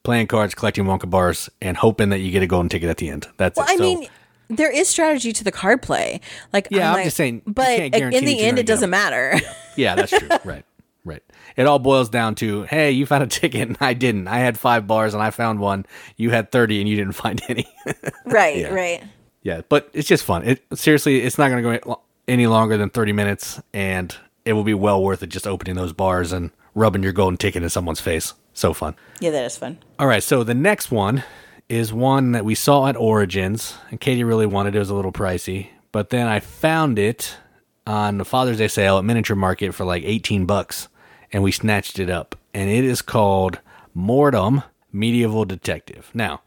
[0.03, 3.09] playing cards, collecting Wonka bars, and hoping that you get a golden ticket at the
[3.09, 3.27] end.
[3.37, 3.71] That's Well, it.
[3.71, 4.07] I So- mean,
[4.49, 6.21] there is strategy to the card play.
[6.53, 9.39] Like Yeah, I'm like- just saying, you but in the end, it doesn't matter.
[9.75, 10.27] Yeah, that's true.
[10.43, 10.65] right.
[11.57, 14.27] It all boils down to, hey, you found a ticket and I didn't.
[14.27, 15.85] I had five bars and I found one.
[16.17, 17.67] You had 30 and you didn't find any.
[18.25, 18.73] right, Yeah.
[18.73, 19.03] right.
[19.43, 20.43] yeah, but it's just fun.
[20.43, 24.63] It seriously, it's not going to go any longer than 30 minutes and it will
[24.63, 27.99] be well worth it just opening those bars and rubbing your golden ticket in someone's
[28.01, 28.33] face.
[28.53, 28.95] So fun.
[29.19, 29.77] Yeah, that is fun.
[29.97, 31.23] All right, so the next one
[31.69, 34.77] is one that we saw at Origins, and Katie really wanted it.
[34.77, 37.37] It was a little pricey, but then I found it
[37.85, 40.87] on the Father's Day sale at Miniature Market for like 18 bucks,
[41.31, 42.35] and we snatched it up.
[42.53, 43.59] And it is called
[43.95, 46.09] Mortum Medieval Detective.
[46.13, 46.41] Now,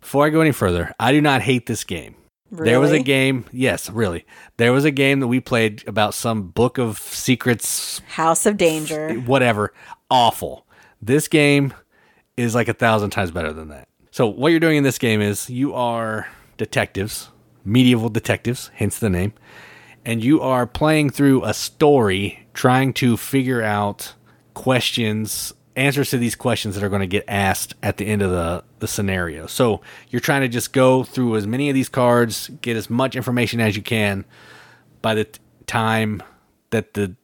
[0.00, 2.16] before I go any further, I do not hate this game.
[2.50, 4.24] There was a game, yes, really.
[4.58, 9.14] There was a game that we played about some book of secrets House of Danger.
[9.14, 9.72] whatever,
[10.08, 10.64] awful.
[11.02, 11.74] This game
[12.36, 13.88] is like a thousand times better than that.
[14.10, 17.30] So what you're doing in this game is you are detectives,
[17.64, 19.32] medieval detectives, hence the name,
[20.04, 24.14] and you are playing through a story trying to figure out
[24.54, 28.30] questions, answers to these questions that are going to get asked at the end of
[28.30, 29.46] the, the scenario.
[29.46, 33.16] So you're trying to just go through as many of these cards, get as much
[33.16, 34.24] information as you can
[35.02, 36.22] by the t- time
[36.70, 37.14] that the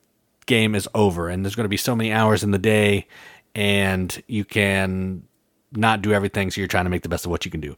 [0.46, 1.28] game is over.
[1.28, 3.06] And there's going to be so many hours in the day
[3.54, 5.22] and you can
[5.72, 7.76] not do everything so you're trying to make the best of what you can do.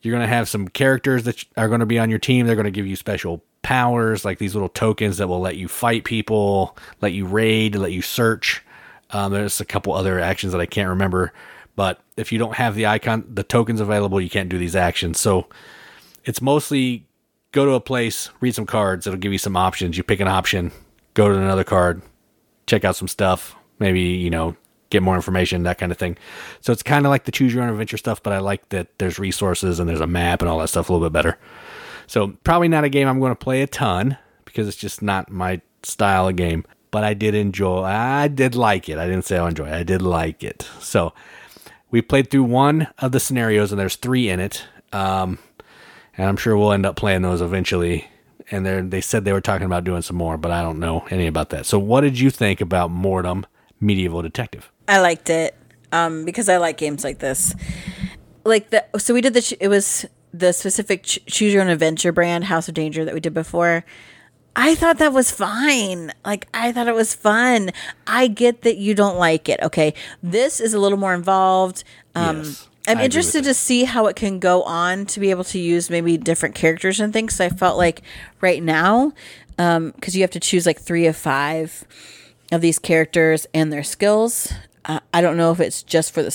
[0.00, 2.46] You're going to have some characters that are going to be on your team.
[2.46, 5.68] They're going to give you special powers like these little tokens that will let you
[5.68, 8.62] fight people let you raid let you search
[9.10, 11.32] um, there's a couple other actions that i can't remember
[11.76, 15.18] but if you don't have the icon the tokens available you can't do these actions
[15.18, 15.48] so
[16.24, 17.08] it's mostly
[17.52, 19.06] go to a place, read some cards.
[19.06, 19.96] It'll give you some options.
[19.96, 20.72] You pick an option,
[21.14, 22.02] go to another card,
[22.66, 24.56] check out some stuff, maybe, you know,
[24.90, 26.16] get more information, that kind of thing.
[26.60, 28.98] So it's kind of like the choose your own adventure stuff, but I like that
[28.98, 31.38] there's resources and there's a map and all that stuff a little bit better.
[32.08, 35.30] So probably not a game I'm going to play a ton because it's just not
[35.30, 38.98] my style of game, but I did enjoy, I did like it.
[38.98, 39.74] I didn't say I enjoy it.
[39.74, 40.68] I did like it.
[40.80, 41.12] So
[41.90, 44.64] we played through one of the scenarios and there's three in it.
[44.92, 45.38] Um,
[46.16, 48.08] and I'm sure we'll end up playing those eventually.
[48.50, 51.04] And they they said they were talking about doing some more, but I don't know
[51.10, 51.66] any about that.
[51.66, 53.44] So, what did you think about Mortum
[53.78, 54.72] Medieval Detective?
[54.88, 55.54] I liked it
[55.92, 57.54] um, because I like games like this.
[58.44, 62.12] Like the so we did the it was the specific ch- choose your own adventure
[62.12, 63.84] brand House of Danger that we did before.
[64.56, 66.12] I thought that was fine.
[66.24, 67.70] Like I thought it was fun.
[68.06, 69.60] I get that you don't like it.
[69.62, 71.84] Okay, this is a little more involved.
[72.14, 75.44] Um, Yes, I'm I interested to see how it can go on to be able
[75.44, 77.34] to use maybe different characters and things.
[77.34, 78.02] So I felt like
[78.40, 79.12] right now,
[79.56, 81.84] because you have to choose like three of five
[82.50, 84.52] of these characters and their skills.
[84.86, 86.30] Uh, I don't know if it's just for the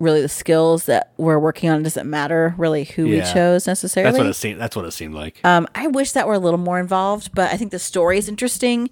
[0.00, 1.80] really the skills that we're working on.
[1.80, 4.10] It doesn't matter really who we chose necessarily.
[4.10, 4.60] That's what it seemed.
[4.60, 5.40] That's what it seemed like.
[5.44, 8.28] Um, I wish that were a little more involved, but I think the story is
[8.28, 8.90] interesting.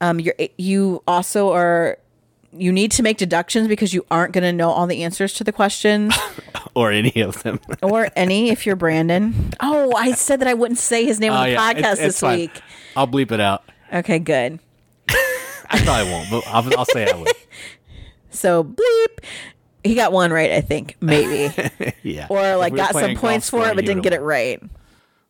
[0.00, 1.98] Um, you're you also are
[2.52, 5.44] you need to make deductions because you aren't going to know all the answers to
[5.44, 6.14] the questions
[6.74, 7.60] or any of them.
[7.82, 9.52] or any if you're Brandon.
[9.60, 11.92] Oh, I said that I wouldn't say his name on the Oh, yeah, podcast it's-
[11.92, 12.38] it's this fine.
[12.38, 12.60] week.
[12.96, 13.62] I'll bleep it out.
[13.92, 14.58] Okay, good.
[15.08, 17.28] I probably won't, but I'll, I'll say I would.
[18.30, 19.24] So bleep.
[19.82, 21.54] He got one right, I think, maybe,
[22.02, 22.26] Yeah.
[22.28, 24.62] or like we got some points for it but didn't get it right.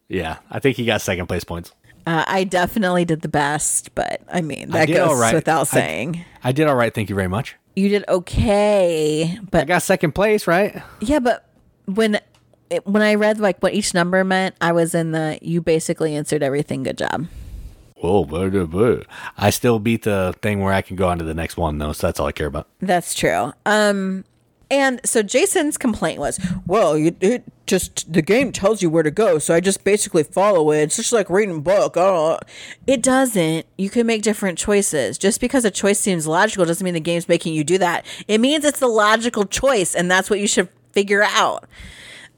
[0.09, 1.73] Yeah, I think he got second place points.
[2.07, 5.35] Uh, I definitely did the best, but I mean that did goes right.
[5.35, 6.25] without saying.
[6.43, 6.93] I did all right.
[6.93, 7.55] Thank you very much.
[7.77, 10.83] you did okay, but I got second place, right?
[11.01, 11.47] yeah, but
[11.87, 12.19] when
[12.71, 16.17] it, when I read like what each number meant, I was in the you basically
[16.17, 16.83] answered everything.
[16.83, 17.27] Good job.
[17.97, 18.97] Whoa, blah, blah, blah.
[19.37, 21.93] I still beat the thing where I can go on to the next one, though,
[21.93, 22.67] so that's all I care about.
[22.81, 23.53] That's true.
[23.67, 24.25] Um,
[24.71, 29.11] and so Jason's complaint was, well, you, it just the game tells you where to
[29.11, 30.83] go, so I just basically follow it.
[30.83, 31.97] It's just like reading a book.
[31.97, 32.39] I.
[32.87, 33.67] It doesn't.
[33.79, 35.19] You can make different choices.
[35.19, 38.05] Just because a choice seems logical doesn't mean the game's making you do that.
[38.29, 41.67] It means it's the logical choice, and that's what you should figure out.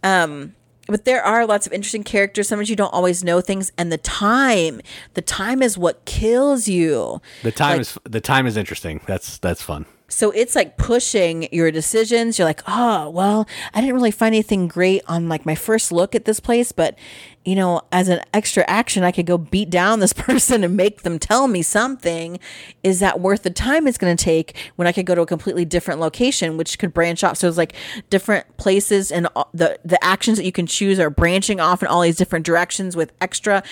[0.02, 0.54] Um,
[0.86, 2.48] but there are lots of interesting characters.
[2.48, 4.80] Sometimes you don't always know things, and the time,
[5.14, 7.20] the time is what kills you.
[7.42, 9.00] The time is the time is interesting.
[9.06, 9.86] That's that's fun.
[10.12, 12.38] So it's like pushing your decisions.
[12.38, 16.14] You're like, oh, well, I didn't really find anything great on like my first look
[16.14, 16.98] at this place, but
[17.44, 21.02] you know, as an extra action, I could go beat down this person and make
[21.02, 22.38] them tell me something.
[22.82, 25.26] Is that worth the time it's going to take when I could go to a
[25.26, 27.38] completely different location, which could branch off?
[27.38, 27.74] So it's like
[28.10, 32.02] different places and the the actions that you can choose are branching off in all
[32.02, 33.62] these different directions with extra.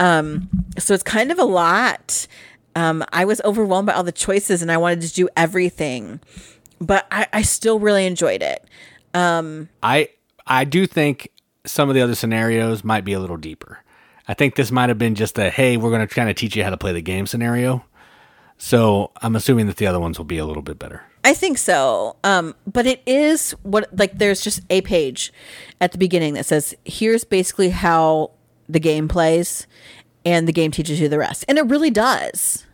[0.00, 2.26] Um, so it's kind of a lot
[2.76, 6.20] um, I was overwhelmed by all the choices and I wanted to do everything,
[6.80, 8.64] but I, I still really enjoyed it.
[9.14, 10.10] Um, I
[10.46, 11.30] I do think
[11.66, 13.80] some of the other scenarios might be a little deeper.
[14.28, 16.56] I think this might have been just a hey, we're going to kind of teach
[16.56, 17.84] you how to play the game scenario.
[18.58, 21.02] So I'm assuming that the other ones will be a little bit better.
[21.24, 22.16] I think so.
[22.24, 25.32] Um, but it is what like there's just a page
[25.80, 28.32] at the beginning that says here's basically how
[28.68, 29.66] the game plays,
[30.24, 32.66] and the game teaches you the rest, and it really does.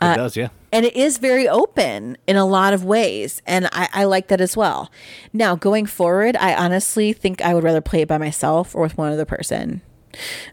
[0.00, 0.48] It does, yeah.
[0.72, 4.42] and it is very open in a lot of ways and I, I like that
[4.42, 4.90] as well.
[5.32, 8.98] Now going forward i honestly think i would rather play it by myself or with
[8.98, 9.80] one other person.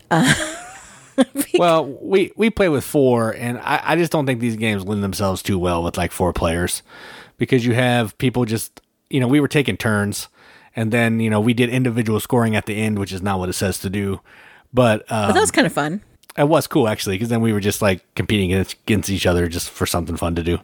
[1.57, 5.03] Well, we we play with four, and I, I just don't think these games lend
[5.03, 6.81] themselves too well with like four players,
[7.37, 10.27] because you have people just you know we were taking turns,
[10.75, 13.49] and then you know we did individual scoring at the end, which is not what
[13.49, 14.21] it says to do,
[14.73, 16.01] but um, but that was kind of fun
[16.37, 19.47] it was cool actually, because then we were just like competing against, against each other
[19.47, 20.59] just for something fun to do.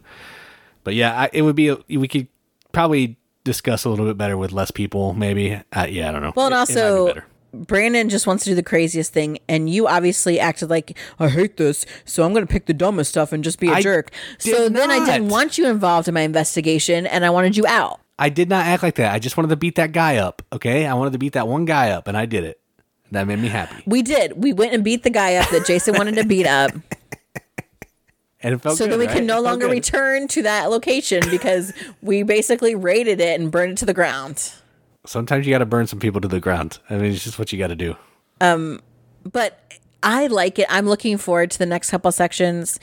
[0.83, 2.27] But yeah, I, it would be we could
[2.71, 5.61] probably discuss a little bit better with less people, maybe.
[5.73, 6.33] Uh, yeah, I don't know.
[6.35, 9.87] well and It- it also brandon just wants to do the craziest thing and you
[9.87, 13.43] obviously acted like i hate this so i'm going to pick the dumbest stuff and
[13.43, 15.31] just be a I jerk so then i didn't not.
[15.33, 18.83] want you involved in my investigation and i wanted you out I did not act
[18.83, 19.13] like that.
[19.15, 20.41] I just wanted to beat that guy up.
[20.51, 22.59] Okay, I wanted to beat that one guy up, and I did it.
[23.11, 25.95] That made me happy, we did we went and beat the guy up that jason
[25.97, 26.71] wanted to beat up
[28.41, 29.15] and it felt so good, that we right?
[29.17, 29.71] can no longer good.
[29.73, 34.53] return to that location because we basically raided it and burned it to the ground.
[35.05, 36.79] Sometimes you got to burn some people to the ground.
[36.89, 37.95] I mean, it's just what you got to do.
[38.41, 38.79] Um,
[39.29, 39.59] But
[40.03, 40.67] I like it.
[40.69, 42.79] I'm looking forward to the next couple sections.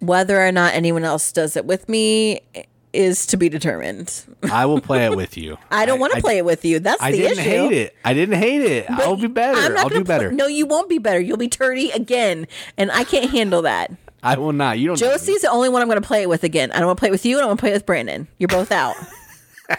[0.00, 2.40] Whether or not anyone else does it with me
[2.92, 4.24] is to be determined.
[4.50, 5.58] I will play it with you.
[5.70, 6.78] I don't want to play it with you.
[6.80, 7.96] That's I the didn't hate it.
[8.04, 8.90] I didn't hate it.
[8.90, 9.76] I'll be better.
[9.78, 10.28] I'll do better.
[10.28, 11.20] pl- no, you won't be better.
[11.20, 12.46] You'll be turdy again,
[12.76, 13.92] and I can't handle that.
[14.22, 14.78] I will not.
[14.78, 15.00] You don't.
[15.00, 15.10] know.
[15.12, 16.72] Josie's the only one I'm going to play it with again.
[16.72, 17.36] I don't want to play it with you.
[17.36, 18.26] and I don't want to play it with Brandon.
[18.38, 18.96] You're both out.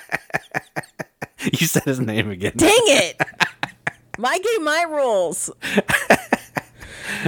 [1.54, 2.52] You said his name again.
[2.58, 3.22] Dang it!
[4.18, 5.50] My game, my rules.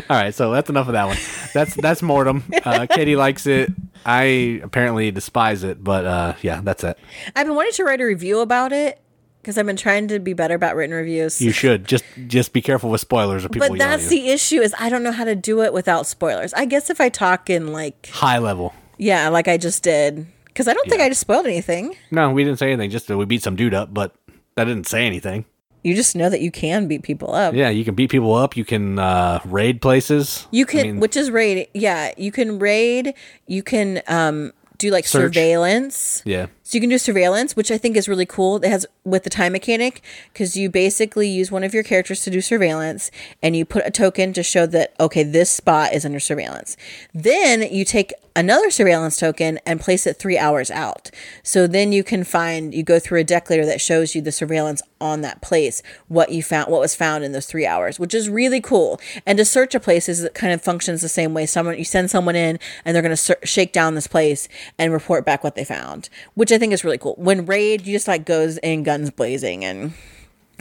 [0.09, 1.17] All right, so that's enough of that one.
[1.53, 2.43] That's that's Mortum.
[2.65, 3.71] Uh, Katie likes it.
[4.05, 6.97] I apparently despise it, but uh, yeah, that's it.
[7.35, 8.99] I've been wanting to write a review about it
[9.41, 11.41] because I've been trying to be better about written reviews.
[11.41, 13.69] You should just just be careful with spoilers or people.
[13.69, 16.53] but that's the issue is I don't know how to do it without spoilers.
[16.53, 18.73] I guess if I talk in like high level.
[18.97, 21.95] yeah, like I just did because I don't think I just spoiled anything.
[22.11, 22.89] No, we didn't say anything.
[22.91, 24.15] Just that we beat some dude up, but
[24.55, 25.45] that didn't say anything.
[25.83, 27.53] You just know that you can beat people up.
[27.53, 28.55] Yeah, you can beat people up.
[28.55, 30.47] You can uh, raid places.
[30.51, 31.67] You can, I mean, which is raid.
[31.73, 33.13] Yeah, you can raid.
[33.47, 35.35] You can um do like Search.
[35.35, 36.23] surveillance.
[36.25, 38.55] yeah, So you can do surveillance, which I think is really cool.
[38.57, 40.01] It has with the time mechanic
[40.33, 43.11] because you basically use one of your characters to do surveillance,
[43.43, 46.77] and you put a token to show that okay, this spot is under surveillance.
[47.13, 51.11] Then you take another surveillance token and place it three hours out.
[51.43, 54.31] So then you can find you go through a deck later that shows you the
[54.31, 58.13] surveillance on that place, what you found, what was found in those three hours, which
[58.13, 58.99] is really cool.
[59.25, 61.45] And to search a place is kind of functions the same way.
[61.45, 64.93] Someone you send someone in, and they're going to ser- shake down this place and
[64.93, 67.15] report back what they found, which I think is really cool.
[67.17, 69.93] When raid, you just like goes in guns blazing and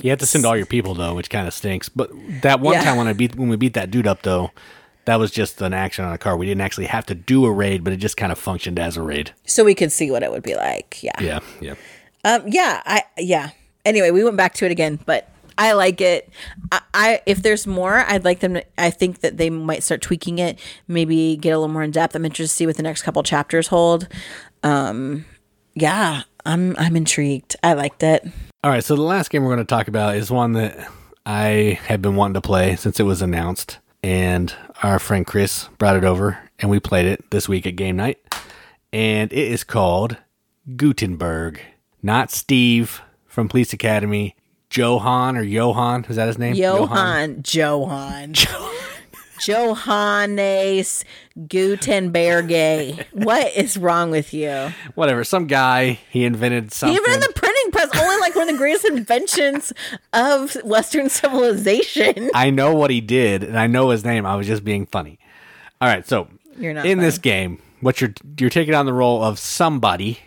[0.02, 1.88] you have to send all your people though, which kind of stinks.
[1.90, 2.84] But that one Yeah.
[2.84, 4.50] time when I beat when we beat that dude up though,
[5.10, 6.36] that was just an action on a car.
[6.36, 8.96] We didn't actually have to do a raid, but it just kind of functioned as
[8.96, 9.32] a raid.
[9.44, 11.02] so we could see what it would be like.
[11.02, 11.20] Yeah.
[11.20, 11.74] Yeah, yeah.
[12.24, 13.50] Um, yeah, I yeah.
[13.84, 16.30] Anyway, we went back to it again, but I like it.
[16.70, 18.54] I, I if there's more, I'd like them.
[18.54, 21.90] To, I think that they might start tweaking it, maybe get a little more in
[21.90, 22.14] depth.
[22.14, 24.06] I'm interested to see what the next couple chapters hold.
[24.62, 25.24] Um,
[25.74, 27.56] yeah, I'm I'm intrigued.
[27.64, 28.24] I liked it.
[28.62, 30.88] All right, so the last game we're going to talk about is one that
[31.26, 35.96] I had been wanting to play since it was announced, and our friend Chris brought
[35.96, 38.18] it over, and we played it this week at game night,
[38.92, 40.16] and it is called
[40.76, 41.60] Gutenberg,
[42.02, 44.36] not Steve from Police Academy,
[44.72, 46.54] Johan or Johan, is that his name?
[46.54, 48.34] Johann, Johann,
[49.40, 51.04] Johannes
[51.48, 52.50] Gutenberg.
[53.12, 54.72] What is wrong with you?
[54.94, 56.96] Whatever, some guy he invented something.
[56.96, 59.72] Even in the printing press, only like one of the greatest inventions
[60.14, 62.30] of Western civilization.
[62.34, 64.24] I know what he did, and I know his name.
[64.24, 65.18] I was just being funny.
[65.80, 67.60] All right, so You're not in this game.
[67.80, 70.20] What you're you're taking on the role of somebody,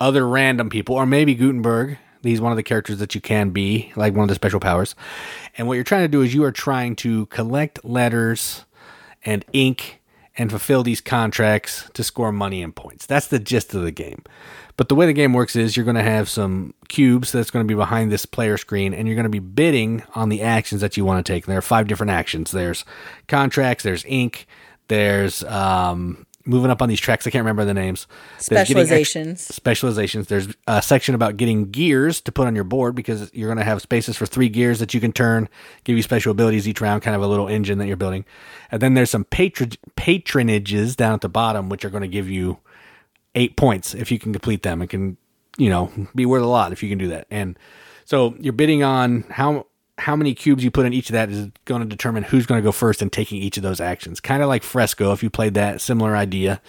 [0.00, 1.98] other random people, or maybe Gutenberg.
[2.22, 4.94] He's one of the characters that you can be, like one of the special powers.
[5.56, 8.64] And what you're trying to do is you are trying to collect letters
[9.24, 9.97] and ink
[10.38, 13.04] and fulfill these contracts to score money and points.
[13.04, 14.22] That's the gist of the game.
[14.76, 17.66] But the way the game works is you're going to have some cubes that's going
[17.66, 20.80] to be behind this player screen, and you're going to be bidding on the actions
[20.80, 21.44] that you want to take.
[21.44, 22.52] And There are five different actions.
[22.52, 22.84] There's
[23.26, 23.82] contracts.
[23.82, 24.46] There's ink.
[24.86, 27.26] There's um, moving up on these tracks.
[27.26, 28.06] I can't remember the names.
[28.48, 29.40] There's ex- Specializations.
[29.54, 30.26] specializations.
[30.28, 33.64] There's a section about getting gears to put on your board because you're going to
[33.64, 35.48] have spaces for three gears that you can turn,
[35.84, 38.24] give you special abilities each round, kind of a little engine that you're building.
[38.72, 42.28] And then there's some patron- patronages down at the bottom, which are going to give
[42.28, 42.58] you
[43.34, 44.82] eight points if you can complete them.
[44.82, 45.16] It can,
[45.58, 47.26] you know, be worth a lot if you can do that.
[47.30, 47.58] And
[48.04, 49.66] so you're bidding on how
[49.98, 52.60] how many cubes you put in each of that is going to determine who's going
[52.60, 54.20] to go first in taking each of those actions.
[54.20, 56.60] Kind of like Fresco, if you played that similar idea.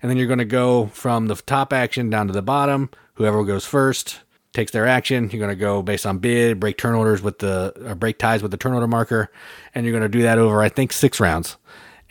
[0.00, 2.90] And then you're going to go from the top action down to the bottom.
[3.14, 4.20] Whoever goes first
[4.52, 5.28] takes their action.
[5.30, 8.42] You're going to go based on bid, break turn orders with the or break ties
[8.42, 9.30] with the turn order marker,
[9.74, 11.56] and you're going to do that over I think six rounds.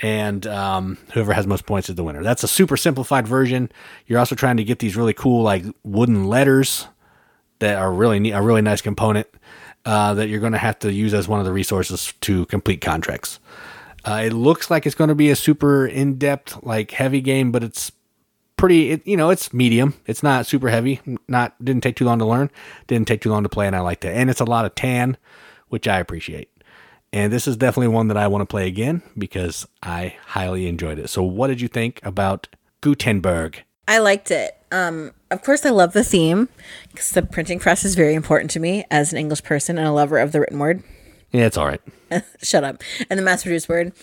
[0.02, 2.22] And um, whoever has most points is the winner.
[2.22, 3.72] That's a super simplified version.
[4.08, 6.88] You're also trying to get these really cool like wooden letters
[7.60, 9.28] that are really neat, a really nice component
[9.86, 12.82] uh, that you're going to have to use as one of the resources to complete
[12.82, 13.40] contracts.
[14.04, 17.64] Uh, it looks like it's going to be a super in-depth, like heavy game, but
[17.64, 17.92] it's
[18.58, 18.92] pretty.
[18.92, 19.96] It, you know, it's medium.
[20.06, 21.02] It's not super heavy.
[21.28, 22.52] Not didn't take too long to learn.
[22.88, 24.16] Didn't take too long to play, and I liked it.
[24.16, 25.18] And it's a lot of tan,
[25.70, 26.52] which I appreciate.
[27.12, 31.00] And this is definitely one that I want to play again because I highly enjoyed
[31.00, 31.10] it.
[31.10, 32.48] So, what did you think about
[32.82, 33.64] Gutenberg?
[33.88, 34.58] I liked it.
[34.72, 36.50] Um, of course, I love the theme
[36.92, 39.92] because the printing press is very important to me as an English person and a
[39.92, 40.84] lover of the written word.
[41.32, 41.82] Yeah, it's all right.
[42.42, 42.82] Shut up.
[43.10, 43.94] And the mass produced word.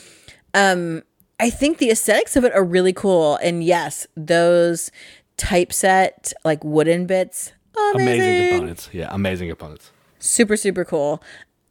[0.54, 1.02] Um,
[1.40, 3.36] I think the aesthetics of it are really cool.
[3.36, 4.90] And yes, those
[5.36, 7.52] typeset, like wooden bits,
[7.94, 8.02] amazing.
[8.02, 8.90] Amazing components.
[8.92, 9.90] Yeah, amazing components.
[10.18, 11.22] super super cool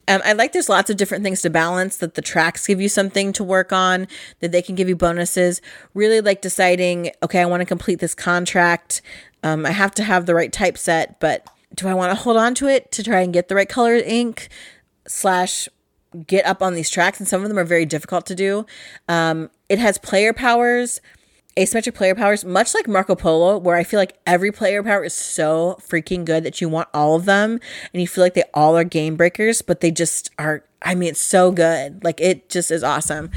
[0.08, 2.90] um, i like there's lots of different things to balance that the tracks give you
[2.90, 4.08] something to work on
[4.40, 5.62] that they can give you bonuses.
[5.94, 9.02] Really like deciding okay i want to complete this contract.
[9.44, 12.54] Um, i have to have the right typeset but do i want to hold on
[12.56, 14.50] to it to try and get the right color ink
[15.08, 15.68] slash
[16.28, 17.20] get up on these tracks?
[17.20, 18.66] And some of them are very difficult to do.
[19.08, 21.02] Um, it has player powers
[21.58, 25.14] asymmetric player powers, much like Marco Polo, where I feel like every player power is
[25.14, 27.60] so freaking good that you want all of them
[27.94, 30.64] and you feel like they all are game breakers, but they just are.
[30.82, 32.04] I mean, it's so good.
[32.04, 33.30] Like, it just is awesome.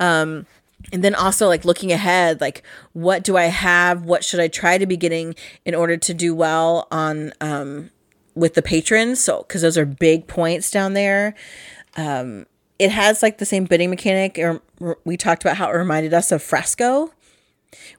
[0.00, 0.46] Um,
[0.92, 2.62] and then also like looking ahead, like
[2.92, 4.04] what do I have?
[4.04, 7.90] What should I try to be getting in order to do well on um,
[8.34, 9.22] with the patrons?
[9.22, 11.34] So because those are big points down there.
[11.96, 12.46] Um,
[12.78, 14.38] it has like the same bidding mechanic.
[14.38, 14.62] Or
[15.04, 17.12] we talked about how it reminded us of Fresco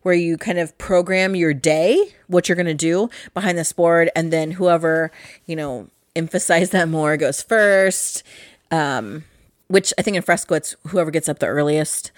[0.01, 4.09] where you kind of program your day, what you're going to do behind this board,
[4.15, 5.11] and then whoever,
[5.45, 8.23] you know, emphasize that more goes first.
[8.71, 9.23] Um,
[9.67, 12.11] which I think in Fresco, it's whoever gets up the earliest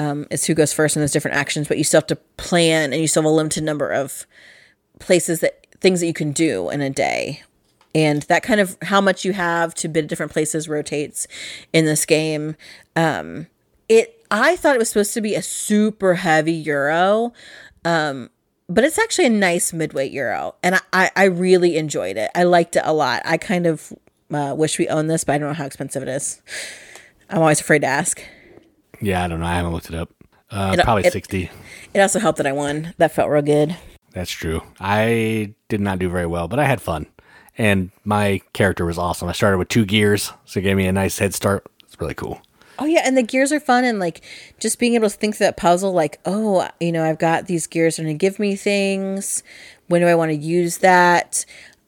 [0.00, 2.92] um, is who goes first in those different actions, but you still have to plan
[2.92, 4.26] and you still have a limited number of
[4.98, 7.42] places that things that you can do in a day.
[7.94, 11.28] And that kind of how much you have to bid different places rotates
[11.72, 12.56] in this game.
[12.96, 13.46] Um,
[13.88, 17.32] it I thought it was supposed to be a super heavy euro,
[17.84, 18.30] um,
[18.68, 22.30] but it's actually a nice midweight euro, and I, I, I really enjoyed it.
[22.34, 23.22] I liked it a lot.
[23.24, 23.92] I kind of
[24.32, 26.40] uh, wish we owned this, but I don't know how expensive it is.
[27.30, 28.20] I'm always afraid to ask.
[29.00, 29.46] Yeah, I don't know.
[29.46, 30.10] I haven't looked it up.
[30.50, 31.50] Uh, It- probably it- 60.
[31.94, 32.94] It also helped that I won.
[32.98, 33.76] That felt real good.
[34.12, 34.62] That's true.
[34.80, 37.06] I did not do very well, but I had fun.
[37.58, 39.28] And my character was awesome.
[39.28, 41.66] I started with two gears, so it gave me a nice head start.
[41.84, 42.40] It's really cool.
[42.78, 44.22] Oh yeah, and the gears are fun and like
[44.58, 47.98] just being able to think that puzzle like, oh, you know, I've got these gears
[47.98, 49.42] are gonna give me things.
[49.88, 51.44] When do I want to use that?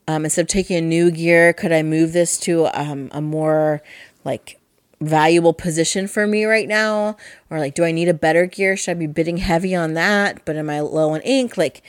[0.07, 3.83] Um, instead of taking a new gear, could I move this to um, a more
[4.25, 4.59] like
[5.01, 7.17] valuable position for me right now?
[7.51, 8.77] Or like, do I need a better gear?
[8.77, 10.45] Should I be bidding heavy on that?
[10.45, 11.57] But am I low on ink?
[11.57, 11.83] Like,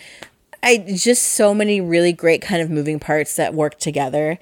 [0.61, 4.37] I just so many really great kind of moving parts that work together.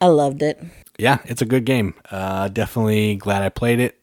[0.00, 0.62] I loved it.
[0.98, 1.94] Yeah, it's a good game.
[2.10, 4.02] Uh, definitely glad I played it.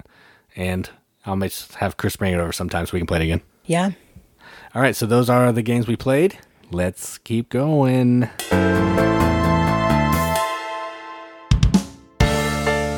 [0.56, 0.90] And
[1.26, 3.42] I might have Chris bring it over sometime so we can play it again.
[3.66, 3.92] Yeah.
[4.76, 6.38] All right, so those are the games we played.
[6.72, 8.30] Let's keep going.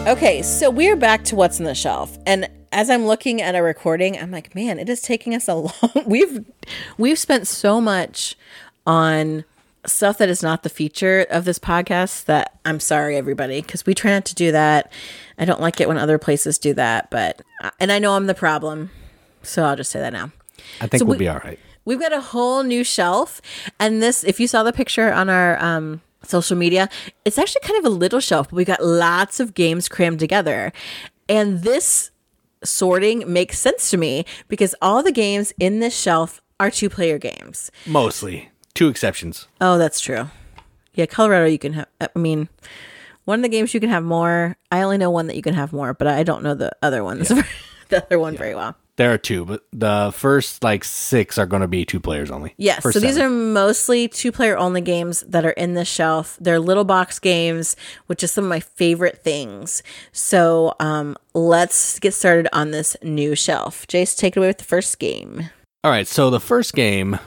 [0.08, 2.18] Okay, so we're back to what's on the shelf.
[2.26, 5.54] And as I'm looking at a recording, I'm like, man, it is taking us a
[5.56, 6.46] long we've
[6.98, 8.36] we've spent so much
[8.86, 9.46] on
[9.88, 13.94] stuff that is not the feature of this podcast that I'm sorry everybody cuz we
[13.94, 14.92] try not to do that.
[15.38, 17.42] I don't like it when other places do that, but
[17.80, 18.92] and I know I'm the problem.
[19.44, 20.32] So I'll just say that now.
[20.82, 21.60] I think So we'll we- be all right.
[21.86, 23.42] We've got a whole new shelf,
[23.80, 26.90] and this, if you saw the picture on our um, social media,
[27.26, 30.74] it's actually kind of a little shelf, but we got lots of games crammed together.
[31.30, 32.10] And this
[32.64, 37.20] sorting makes sense to me because all the games in this shelf are two player
[37.20, 37.70] games.
[37.86, 38.50] Mostly.
[38.76, 39.48] Two exceptions.
[39.60, 40.30] Oh, that's true.
[40.94, 42.50] Yeah, Coloretto, you can have, I mean,
[43.24, 44.56] one of the games you can have more.
[44.72, 47.04] I only know one that you can have more, but I don't know the other
[47.04, 47.30] ones,
[47.90, 48.76] the other one very well.
[48.98, 52.54] There are two, but the first like six are going to be two players only.
[52.56, 52.82] Yes.
[52.82, 56.38] First so these are mostly two player only games that are in this shelf.
[56.40, 59.84] They're little box games, which is some of my favorite things.
[60.14, 63.86] So um, let's get started on this new shelf.
[63.88, 65.50] Jace, take it away with the first game.
[65.84, 67.20] All right, so the first game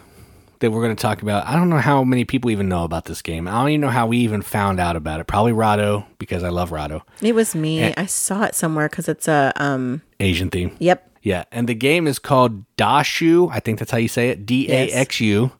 [0.60, 3.04] that we're going to talk about, I don't know how many people even know about
[3.04, 3.46] this game.
[3.46, 5.26] I don't even know how we even found out about it.
[5.26, 7.02] Probably Rado because I love Rado.
[7.22, 7.94] It was me.
[7.94, 10.02] I saw it somewhere because it's a um.
[10.20, 10.76] Asian theme.
[10.78, 11.04] Yep.
[11.22, 13.50] Yeah, and the game is called Daxu.
[13.52, 14.46] I think that's how you say it.
[14.46, 15.50] D A X U.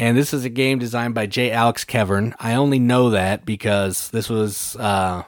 [0.00, 1.50] And this is a game designed by J.
[1.50, 2.32] Alex Kevern.
[2.38, 5.24] I only know that because this was uh,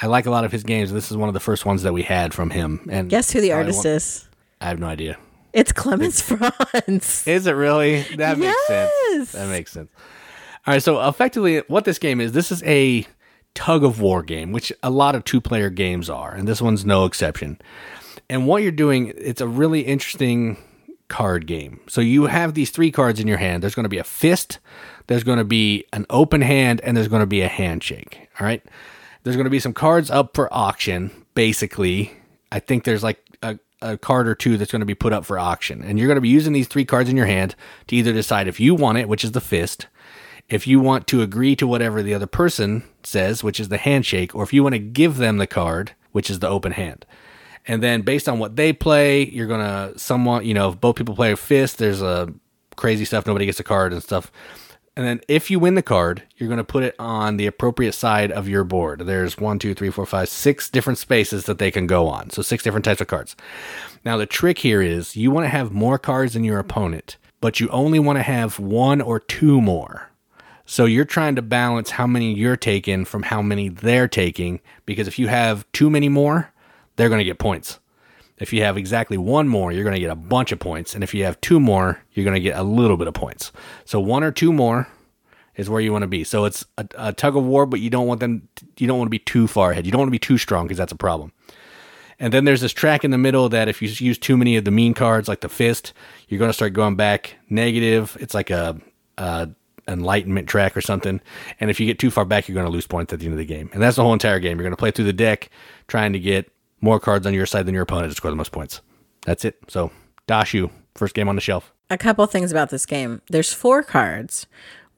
[0.00, 0.92] I like a lot of his games.
[0.92, 2.86] This is one of the first ones that we had from him.
[2.90, 4.28] And Guess who the artist is?
[4.60, 5.18] I have no idea.
[5.58, 7.26] It's Klemens Franz.
[7.26, 8.02] Is it really?
[8.16, 8.92] That makes Yes.
[9.10, 9.32] sense.
[9.32, 9.90] That makes sense.
[10.66, 13.06] All right, so effectively, what this game is, this is a
[13.54, 16.84] tug of war game, which a lot of two player games are, and this one's
[16.84, 17.58] no exception.
[18.30, 20.58] And what you're doing, it's a really interesting
[21.08, 21.80] card game.
[21.88, 23.62] So you have these three cards in your hand.
[23.62, 24.58] There's going to be a fist,
[25.06, 28.28] there's going to be an open hand, and there's going to be a handshake.
[28.38, 28.62] All right.
[29.24, 32.12] There's going to be some cards up for auction, basically.
[32.52, 35.24] I think there's like a, a card or two that's going to be put up
[35.24, 35.82] for auction.
[35.82, 37.54] And you're going to be using these three cards in your hand
[37.86, 39.86] to either decide if you want it, which is the fist,
[40.48, 44.34] if you want to agree to whatever the other person says, which is the handshake,
[44.34, 47.04] or if you want to give them the card, which is the open hand.
[47.66, 51.14] And then based on what they play, you're gonna somewhat, you know, if both people
[51.14, 52.32] play a fist, there's a
[52.76, 54.32] crazy stuff, nobody gets a card and stuff.
[54.98, 58.32] And then if you win the card, you're gonna put it on the appropriate side
[58.32, 59.02] of your board.
[59.02, 62.30] There's one, two, three, four, five, six different spaces that they can go on.
[62.30, 63.36] So six different types of cards.
[64.04, 67.60] Now the trick here is you want to have more cards than your opponent, but
[67.60, 70.10] you only want to have one or two more.
[70.66, 75.06] So you're trying to balance how many you're taking from how many they're taking because
[75.06, 76.52] if you have too many more,
[76.96, 77.78] they're going to get points.
[78.38, 81.02] If you have exactly one more, you're going to get a bunch of points, and
[81.02, 83.52] if you have two more, you're going to get a little bit of points.
[83.84, 84.88] So one or two more
[85.56, 86.22] is where you want to be.
[86.24, 88.48] So it's a, a tug of war, but you don't want them.
[88.78, 89.86] You don't want to be too far ahead.
[89.86, 91.32] You don't want to be too strong because that's a problem.
[92.20, 94.64] And then there's this track in the middle that if you use too many of
[94.64, 95.92] the mean cards, like the fist,
[96.28, 98.16] you're going to start going back negative.
[98.20, 98.80] It's like a,
[99.18, 99.50] a
[99.86, 101.20] enlightenment track or something.
[101.60, 103.34] And if you get too far back, you're going to lose points at the end
[103.34, 103.70] of the game.
[103.72, 104.58] And that's the whole entire game.
[104.58, 105.50] You're going to play through the deck,
[105.86, 108.52] trying to get more cards on your side than your opponent to score the most
[108.52, 108.80] points.
[109.26, 109.58] That's it.
[109.68, 109.90] So
[110.26, 111.72] Daxu, first game on the shelf.
[111.90, 113.22] A couple things about this game.
[113.30, 114.46] There's four cards.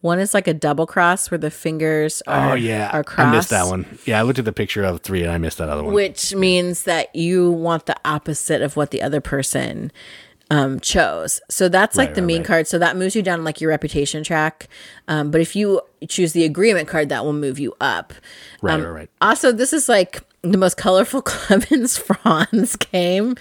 [0.01, 3.29] One is like a double cross where the fingers are, Oh yeah, are crossed.
[3.29, 3.87] I missed that one.
[4.07, 5.93] Yeah, I looked at the picture of three and I missed that other one.
[5.95, 9.93] Which means that you want the opposite of what the other person
[10.51, 11.41] um, chose.
[11.51, 12.47] So that's like Right, the right, mean right.
[12.47, 12.67] card.
[12.67, 14.69] So that moves you down like your reputation track.
[15.07, 18.15] Um, but if you choose the agreement card, that will move you up.
[18.63, 19.11] Right, Um, right, right.
[19.21, 23.37] Also, this is like the most colorful Klemens Franz game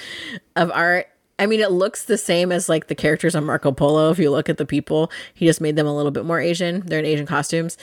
[0.55, 1.07] of art.
[1.37, 4.11] I mean, it looks the same as like the characters on Marco Polo.
[4.11, 6.81] If you look at the people, he just made them a little bit more Asian.
[6.81, 7.77] They're in Asian costumes.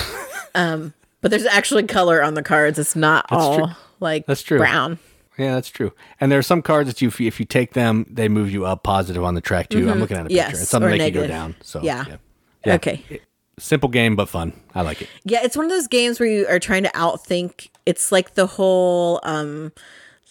[0.54, 2.78] um, but there's actually color on the cards.
[2.78, 3.66] It's not all true.
[4.00, 4.58] like That's true.
[4.58, 4.98] brown.
[5.36, 5.92] Yeah, that's true.
[6.20, 8.84] And there are some cards that you, if you take them, they move you up
[8.84, 9.90] positive on the track too.
[9.90, 10.42] I'm looking at a picture.
[10.42, 10.50] Mm-hmm.
[10.52, 11.56] Yes, it's something that can go down.
[11.60, 12.04] So Yeah.
[12.08, 12.16] yeah.
[12.64, 12.74] Yeah.
[12.74, 13.20] Okay.
[13.58, 14.52] Simple game but fun.
[14.74, 15.08] I like it.
[15.24, 17.68] Yeah, it's one of those games where you are trying to outthink.
[17.86, 19.72] It's like the whole um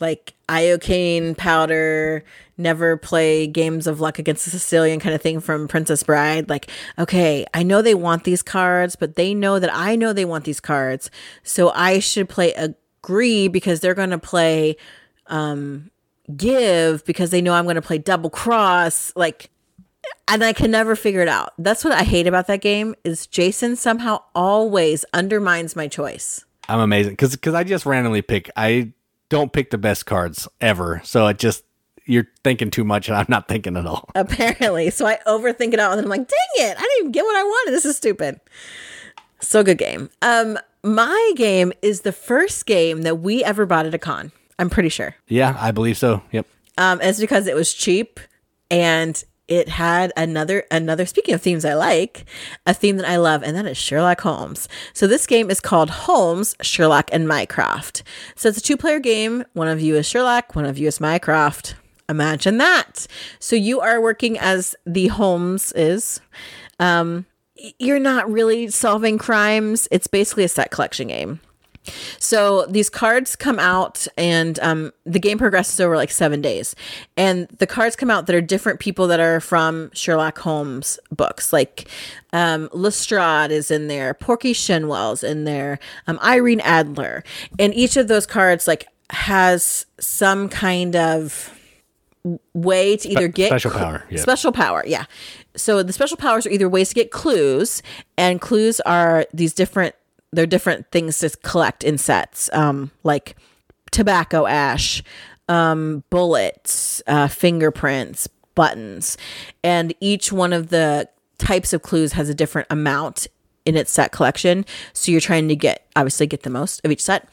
[0.01, 2.23] like iocane powder,
[2.57, 6.49] never play games of luck against the Sicilian kind of thing from Princess Bride.
[6.49, 6.69] Like,
[6.99, 10.43] okay, I know they want these cards, but they know that I know they want
[10.43, 11.09] these cards.
[11.43, 14.75] So I should play agree because they're gonna play
[15.27, 15.89] um
[16.35, 19.13] give because they know I'm gonna play double cross.
[19.15, 19.49] Like
[20.27, 21.53] and I can never figure it out.
[21.57, 26.45] That's what I hate about that game is Jason somehow always undermines my choice.
[26.69, 28.49] I'm amazing because because I just randomly pick.
[28.55, 28.93] I
[29.29, 31.01] don't pick the best cards ever.
[31.03, 31.63] So it just
[32.05, 34.09] you're thinking too much and I'm not thinking at all.
[34.15, 34.89] Apparently.
[34.89, 37.35] So I overthink it out and I'm like, dang it, I didn't even get what
[37.35, 37.71] I wanted.
[37.71, 38.39] This is stupid.
[39.39, 40.09] So good game.
[40.21, 44.31] Um, my game is the first game that we ever bought at a con.
[44.59, 45.15] I'm pretty sure.
[45.27, 46.21] Yeah, I believe so.
[46.31, 46.45] Yep.
[46.77, 48.19] Um, it's because it was cheap
[48.69, 52.25] and it had another another speaking of themes I like,
[52.65, 54.69] a theme that I love, and that is Sherlock Holmes.
[54.93, 58.03] So this game is called Holmes, Sherlock, and Mycroft.
[58.35, 59.43] So it's a two-player game.
[59.53, 61.75] One of you is Sherlock, one of you is Mycroft.
[62.09, 63.07] Imagine that.
[63.39, 66.21] So you are working as the Holmes is.
[66.79, 67.25] Um,
[67.79, 69.87] you're not really solving crimes.
[69.91, 71.39] It's basically a set collection game.
[72.19, 76.75] So these cards come out, and um, the game progresses over like seven days.
[77.17, 81.51] And the cards come out that are different people that are from Sherlock Holmes books.
[81.51, 81.87] Like
[82.31, 87.23] um, Lestrade is in there, Porky Shinwell's in there, um, Irene Adler,
[87.59, 91.51] and each of those cards like has some kind of
[92.53, 94.21] way to either get special cl- power, yeah.
[94.21, 95.05] special power yeah
[95.57, 97.83] so the special powers are either ways to get clues
[98.17, 99.93] and clues are these different
[100.33, 103.35] they're different things to collect in sets um like
[103.91, 105.03] tobacco ash
[105.47, 109.17] um bullets uh fingerprints buttons.
[109.63, 113.27] And each one of the types of clues has a different amount
[113.65, 114.65] in its set collection.
[114.93, 117.27] So you're trying to get obviously get the most of each set.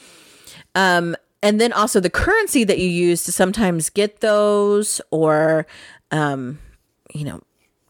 [0.74, 5.66] Um, and then also the currency that you use to sometimes get those or,
[6.10, 6.58] um,
[7.14, 7.40] you know,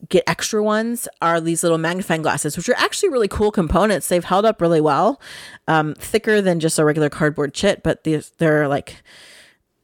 [0.09, 4.09] get extra ones are these little magnifying glasses, which are actually really cool components.
[4.09, 5.21] They've held up really well,
[5.69, 9.03] um, thicker than just a regular cardboard chit, but these, they're like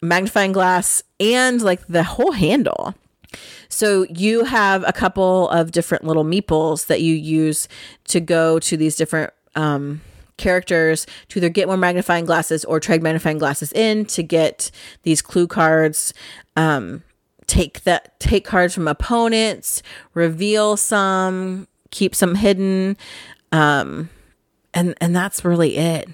[0.02, 2.94] magnifying glass and like the whole handle.
[3.68, 7.68] So you have a couple of different little meeples that you use
[8.08, 10.00] to go to these different um,
[10.36, 14.70] characters to either get more magnifying glasses or trade magnifying glasses in to get
[15.02, 16.14] these clue cards.
[16.56, 17.02] Um,
[17.46, 19.82] take that take cards from opponents,
[20.14, 22.96] reveal some, keep some hidden,
[23.52, 24.10] um,
[24.74, 26.08] and and that's really it.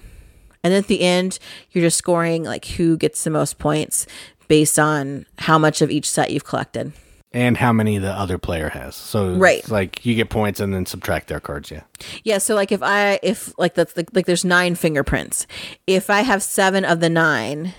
[0.63, 1.39] And at the end,
[1.71, 4.07] you're just scoring like who gets the most points
[4.47, 6.93] based on how much of each set you've collected.
[7.35, 8.95] and how many the other player has.
[8.95, 9.67] So Right.
[9.67, 11.71] like you get points and then subtract their cards.
[11.71, 11.81] Yeah.
[12.23, 15.47] Yeah, so like if I if like that's like, like there's nine fingerprints.
[15.87, 17.73] If I have seven of the nine,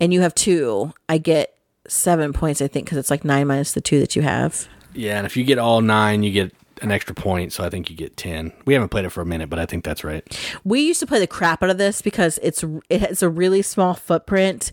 [0.00, 1.53] and you have two, I get
[1.88, 2.60] seven points.
[2.62, 4.68] I think because it's like nine minus the two that you have.
[4.94, 7.52] Yeah, and if you get all nine, you get an extra point.
[7.52, 8.52] So I think you get ten.
[8.64, 10.24] We haven't played it for a minute, but I think that's right.
[10.64, 13.62] We used to play the crap out of this because it's it has a really
[13.62, 14.70] small footprint.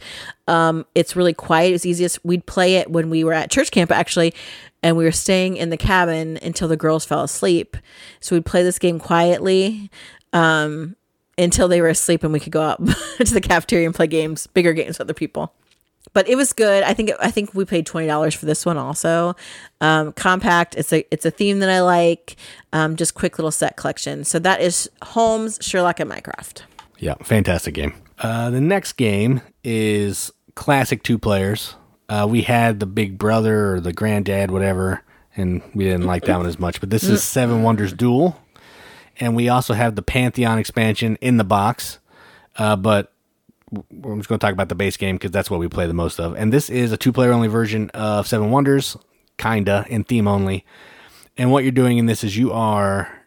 [0.48, 1.74] Um, it's really quiet.
[1.74, 2.24] It's easiest.
[2.26, 4.34] We'd play it when we were at church camp actually,
[4.84, 7.78] and we were staying in the cabin until the girls fell asleep.
[8.20, 9.90] So we'd play this game quietly.
[10.34, 10.96] Um,
[11.38, 12.86] until they were asleep and we could go out
[13.18, 15.54] to the cafeteria and play games, bigger games with other people.
[16.14, 16.84] But it was good.
[16.84, 19.36] I think I think we paid twenty dollars for this one also.
[19.80, 20.76] Um, compact.
[20.76, 22.36] It's a it's a theme that I like.
[22.74, 24.24] Um, just quick little set collection.
[24.26, 26.66] So that is Holmes, Sherlock, and Mycroft.
[27.00, 27.94] Yeah, fantastic game.
[28.20, 31.76] Uh, the next game is classic two players.
[32.08, 35.02] Uh, we had the big brother or the granddad, whatever,
[35.36, 36.80] and we didn't like that one as much.
[36.82, 38.38] But this is Seven Wonders Duel,
[39.20, 42.00] and we also have the Pantheon expansion in the box.
[42.58, 43.14] Uh, but
[43.74, 45.94] I'm just going to talk about the base game because that's what we play the
[45.94, 46.36] most of.
[46.36, 48.98] And this is a two player only version of Seven Wonders,
[49.38, 50.66] kinda in theme only.
[51.38, 53.22] And what you're doing in this is you are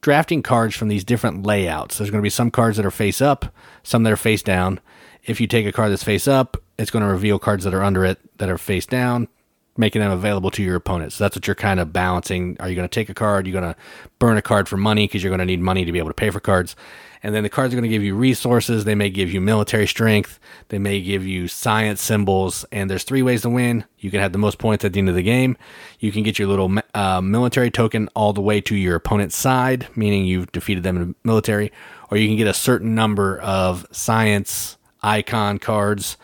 [0.00, 1.98] drafting cards from these different layouts.
[1.98, 3.46] There's going to be some cards that are face up,
[3.82, 4.80] some that are face down.
[5.24, 7.82] If you take a card that's face up, it's going to reveal cards that are
[7.82, 9.28] under it that are face down,
[9.76, 11.12] making them available to your opponent.
[11.12, 12.56] So that's what you're kind of balancing.
[12.60, 13.46] Are you going to take a card?
[13.46, 13.80] Are You're going to
[14.20, 16.14] burn a card for money because you're going to need money to be able to
[16.14, 16.76] pay for cards.
[17.22, 18.84] And then the cards are going to give you resources.
[18.84, 20.38] They may give you military strength.
[20.68, 22.64] They may give you science symbols.
[22.70, 23.84] And there's three ways to win.
[23.98, 25.56] You can have the most points at the end of the game.
[25.98, 29.88] You can get your little uh, military token all the way to your opponent's side,
[29.96, 31.72] meaning you've defeated them in the military.
[32.10, 36.16] Or you can get a certain number of science icon cards.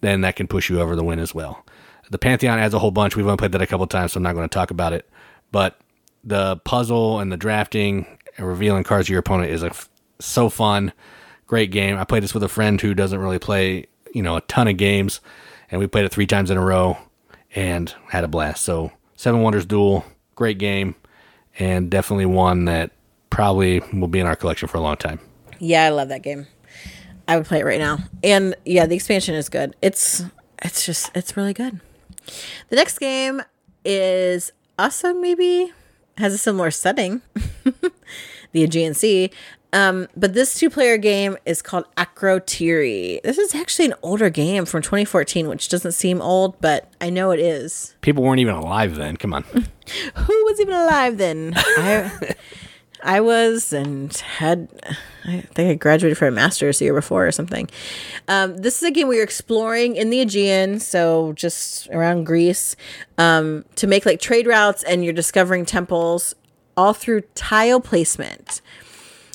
[0.00, 1.64] Then that can push you over the win as well.
[2.10, 3.16] The Pantheon adds a whole bunch.
[3.16, 5.08] We've only played that a couple times, so I'm not going to talk about it.
[5.50, 5.78] But
[6.24, 9.72] the puzzle and the drafting and revealing cards to your opponent is a
[10.24, 10.92] so fun,
[11.46, 11.96] great game.
[11.96, 14.76] I played this with a friend who doesn't really play, you know, a ton of
[14.76, 15.20] games,
[15.70, 16.98] and we played it three times in a row
[17.54, 18.64] and had a blast.
[18.64, 20.04] So Seven Wonders Duel,
[20.34, 20.94] great game,
[21.58, 22.90] and definitely one that
[23.30, 25.20] probably will be in our collection for a long time.
[25.58, 26.46] Yeah, I love that game.
[27.28, 27.98] I would play it right now.
[28.22, 29.76] And yeah, the expansion is good.
[29.80, 30.24] It's
[30.62, 31.80] it's just it's really good.
[32.68, 33.42] The next game
[33.84, 35.72] is also maybe
[36.18, 37.22] has a similar setting,
[38.52, 39.30] the Aegean Sea.
[39.72, 43.22] Um, but this two player game is called Akrotiri.
[43.22, 47.30] This is actually an older game from 2014, which doesn't seem old, but I know
[47.30, 47.94] it is.
[48.02, 49.16] People weren't even alive then.
[49.16, 49.42] Come on.
[49.52, 51.54] Who was even alive then?
[51.56, 52.34] I,
[53.02, 54.68] I was and had,
[55.24, 57.68] I think I graduated from a master's the year before or something.
[58.28, 62.76] Um, this is a game where you're exploring in the Aegean, so just around Greece,
[63.16, 66.34] um, to make like trade routes and you're discovering temples
[66.76, 68.60] all through tile placement.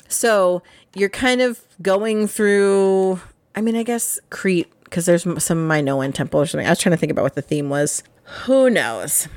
[0.08, 0.62] So
[0.94, 3.20] you're kind of going through,
[3.54, 6.66] I mean, I guess Crete, because there's some Minoan temple or something.
[6.66, 8.02] I was trying to think about what the theme was.
[8.44, 9.28] Who knows?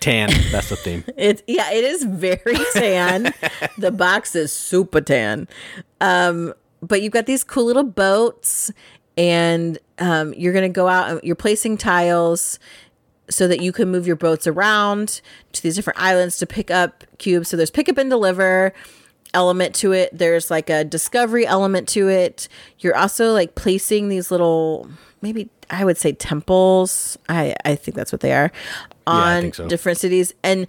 [0.00, 1.04] Tan, that's the theme.
[1.16, 3.32] It yeah, it is very tan.
[3.78, 5.48] the box is super tan.
[6.00, 6.52] Um,
[6.82, 8.70] but you've got these cool little boats,
[9.16, 12.58] and um, you're gonna go out and you're placing tiles
[13.28, 15.20] so that you can move your boats around
[15.52, 17.48] to these different islands to pick up cubes.
[17.48, 18.72] So there's pick up and deliver
[19.36, 20.10] element to it.
[20.16, 22.48] There's like a discovery element to it.
[22.78, 24.88] You're also like placing these little
[25.20, 27.18] maybe I would say temples.
[27.28, 28.50] I I think that's what they are
[29.06, 29.68] on think so.
[29.68, 30.66] different cities and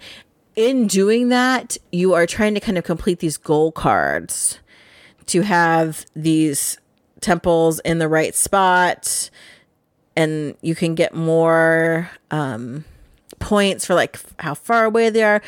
[0.54, 4.58] in doing that, you are trying to kind of complete these goal cards
[5.26, 6.78] to have these
[7.20, 9.30] temples in the right spot
[10.16, 12.84] and you can get more um
[13.38, 15.40] points for like how far away they are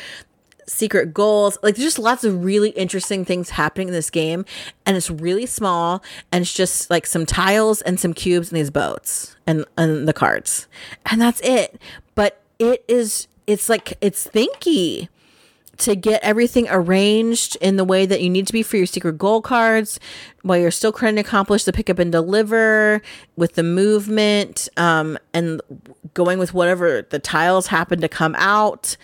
[0.71, 1.57] secret goals.
[1.61, 4.45] Like there's just lots of really interesting things happening in this game
[4.85, 8.69] and it's really small and it's just like some tiles and some cubes and these
[8.71, 10.67] boats and and the cards.
[11.05, 11.79] And that's it.
[12.15, 15.09] But it is it's like it's thinky
[15.77, 19.17] to get everything arranged in the way that you need to be for your secret
[19.17, 19.99] goal cards
[20.43, 23.01] while you're still trying to accomplish the pick up and deliver
[23.35, 25.59] with the movement um, and
[26.13, 28.95] going with whatever the tiles happen to come out.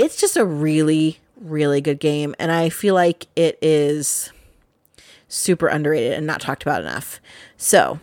[0.00, 2.34] It's just a really, really good game.
[2.38, 4.32] And I feel like it is
[5.28, 7.20] super underrated and not talked about enough.
[7.58, 8.00] So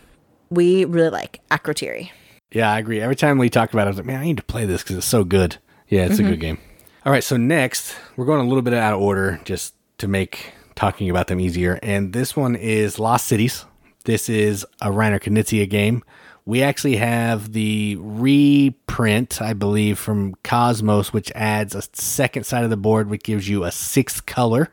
[0.51, 2.11] we really like Akrotiri.
[2.51, 3.01] Yeah, I agree.
[3.01, 4.83] Every time we talked about it, I was like, man, I need to play this
[4.83, 5.57] because it's so good.
[5.87, 6.41] Yeah, it's a good mm-hmm.
[6.41, 6.59] game.
[7.03, 10.53] All right, so next, we're going a little bit out of order just to make
[10.75, 11.79] talking about them easier.
[11.81, 13.65] And this one is Lost Cities.
[14.05, 16.03] This is a Reiner Knizia game.
[16.47, 22.69] We actually have the reprint, I believe, from Kosmos, which adds a second side of
[22.69, 24.71] the board, which gives you a sixth color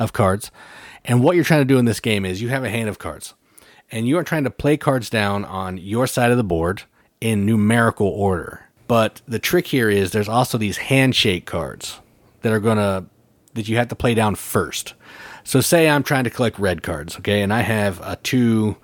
[0.00, 0.50] of cards.
[1.04, 2.98] And what you're trying to do in this game is you have a hand of
[2.98, 3.34] cards,
[3.92, 6.82] and you are trying to play cards down on your side of the board
[7.20, 8.68] in numerical order.
[8.88, 12.00] But the trick here is there's also these handshake cards
[12.42, 13.06] that are gonna
[13.54, 14.94] that you have to play down first.
[15.44, 18.78] So say I'm trying to collect red cards, okay, and I have a two,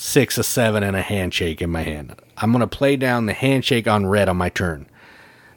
[0.00, 2.14] six, a seven, and a handshake in my hand.
[2.38, 4.86] I'm gonna play down the handshake on red on my turn.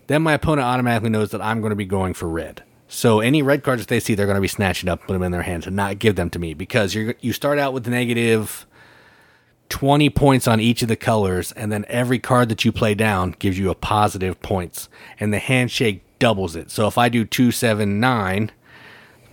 [0.07, 2.61] Then my opponent automatically knows that I'm going to be going for red.
[2.89, 5.23] So any red cards that they see, they're going to be snatching up, put them
[5.23, 7.87] in their hands, and not give them to me because you you start out with
[7.87, 8.67] negative
[9.69, 13.33] twenty points on each of the colors, and then every card that you play down
[13.39, 14.89] gives you a positive points,
[15.19, 16.69] and the handshake doubles it.
[16.69, 18.51] So if I do two, seven, nine,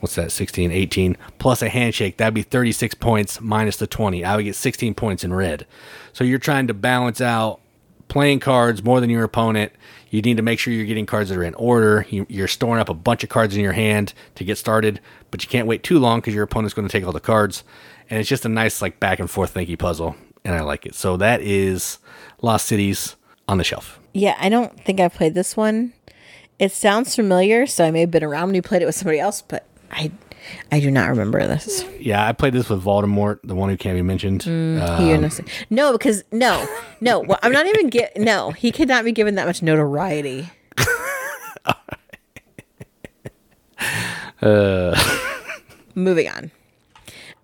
[0.01, 4.37] what's that 16 18 plus a handshake that'd be 36 points minus the 20 i
[4.37, 5.67] would get 16 points in red.
[6.13, 7.61] So you're trying to balance out
[8.09, 9.73] playing cards more than your opponent.
[10.11, 12.05] You need to make sure you're getting cards that are in order.
[12.11, 15.43] You, you're storing up a bunch of cards in your hand to get started but
[15.43, 17.65] you can't wait too long because your opponent's going to take all the cards.
[18.09, 20.95] And it's just a nice like back and forth thinky puzzle and i like it.
[20.95, 21.99] So that is
[22.43, 23.17] lost cities
[23.49, 24.01] on the shelf.
[24.13, 25.93] Yeah, I don't think I've played this one.
[26.59, 29.19] It sounds familiar, so I may have been around when you played it with somebody
[29.19, 30.11] else, but I
[30.73, 31.85] I do not remember this.
[31.99, 35.17] yeah i played this with voldemort the one who can't be mentioned uh, He.
[35.71, 36.67] No, because no,
[37.01, 37.21] no.
[37.21, 38.17] Well, I'm not even get.
[38.17, 40.49] No, he could not be given that much notoriety.
[44.43, 44.97] uh.
[45.95, 46.51] Moving on.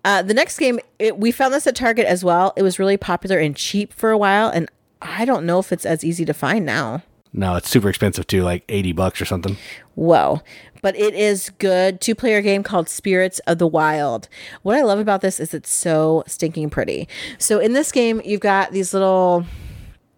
[0.05, 2.53] Uh, the next game, it, we found this at Target as well.
[2.55, 4.69] It was really popular and cheap for a while, and
[5.01, 7.03] I don't know if it's as easy to find now.
[7.33, 9.57] no it's super expensive too like 80 bucks or something
[9.95, 10.41] Whoa.
[10.81, 14.29] But it is good two player game called Spirits of the Wild.
[14.61, 17.07] What I love about this is it's so stinking pretty.
[17.37, 19.45] So in this game, you've got these little,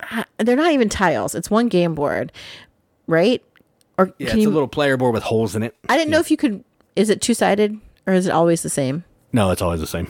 [0.03, 2.32] ah, they're not even tiles, it's one game board,
[3.07, 3.43] right?
[3.97, 5.76] Or Yeah, can it's you, a little player board with holes in it.
[5.88, 6.64] I didn't know if you could,
[6.95, 9.03] is it two sided or is it always the same?
[9.32, 10.07] No, it's always the same.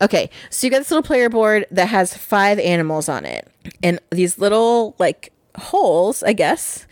[0.00, 3.46] Okay, so you got this little player board that has five animals on it,
[3.82, 6.86] and these little like holes, I guess,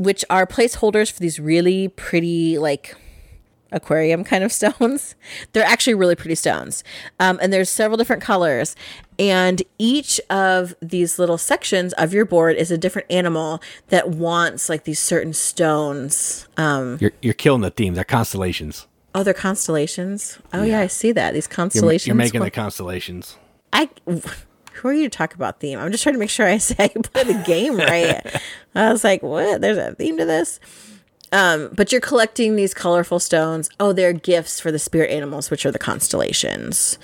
[0.00, 2.96] which are placeholders for these really pretty like
[3.72, 5.14] aquarium kind of stones.
[5.52, 6.82] They're actually really pretty stones,
[7.20, 8.74] um, and there's several different colors,
[9.18, 14.68] and each of these little sections of your board is a different animal that wants
[14.68, 16.48] like these certain stones.
[16.56, 17.94] Um, You're you're killing the theme.
[17.94, 18.86] They're constellations.
[19.14, 20.38] oh, they're constellations.
[20.52, 22.06] Oh yeah, I see that these You're, constellations.
[22.06, 23.36] you're making Well- the constellations.
[23.72, 23.88] I
[24.74, 25.78] who are you to talk about theme?
[25.78, 28.40] I'm just trying to make sure I say I play the game right.
[28.74, 29.60] I was like, what?
[29.60, 30.60] There's a theme to this.
[31.32, 33.70] Um, but you're collecting these colorful stones.
[33.78, 36.98] Oh, they're gifts for the spirit animals, which are the constellations.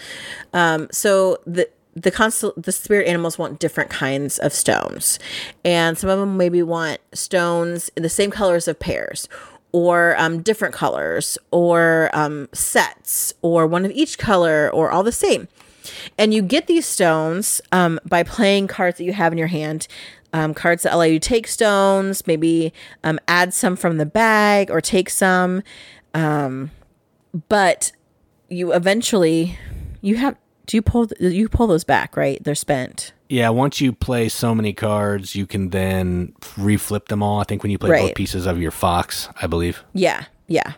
[0.53, 5.19] Um, so the the constel- the spirit animals want different kinds of stones,
[5.65, 9.29] and some of them maybe want stones in the same colors of pairs,
[9.73, 15.13] or um, different colors, or um, sets, or one of each color, or all the
[15.13, 15.49] same.
[16.19, 19.87] And you get these stones um, by playing cards that you have in your hand.
[20.33, 22.73] Um, cards that allow you to take stones, maybe
[23.05, 25.63] um, add some from the bag or take some.
[26.13, 26.71] Um,
[27.49, 27.93] but
[28.49, 29.59] you eventually,
[30.03, 32.43] you have, do you pull, you pull those back, right?
[32.43, 33.13] They're spent.
[33.29, 37.41] Yeah, once you play so many cards, you can then reflip them all.
[37.41, 38.03] I think when you play Right.
[38.09, 39.83] both pieces of your fox, I believe.
[39.95, 40.75] Yeah, yeah.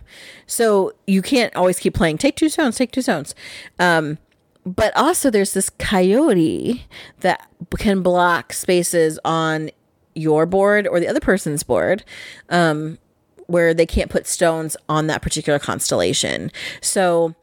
[0.46, 2.18] So you can't always keep playing.
[2.18, 2.76] Take two stones.
[2.76, 3.34] Take two stones.
[3.78, 4.18] Um,
[4.64, 6.86] but also there's this coyote
[7.20, 7.48] that
[7.78, 9.70] can block spaces on
[10.14, 12.04] your board or the other person's board
[12.48, 12.98] um,
[13.46, 16.50] where they can't put stones on that particular constellation.
[16.80, 17.34] So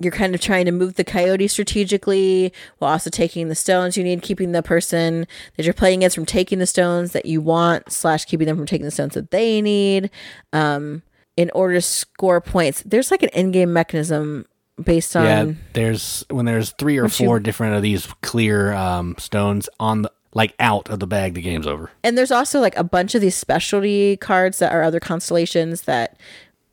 [0.00, 4.04] you're kind of trying to move the coyote strategically while also taking the stones you
[4.04, 7.90] need, keeping the person that you're playing against from taking the stones that you want,
[7.90, 10.10] slash keeping them from taking the stones that they need.
[10.52, 11.02] Um,
[11.36, 14.46] in order to score points, there's like an in-game mechanism
[14.82, 18.72] based on yeah, there's when there's three or What you- four different of these clear
[18.72, 21.90] um, stones on the like out of the bag, the game's over.
[22.04, 26.16] And there's also like a bunch of these specialty cards that are other constellations that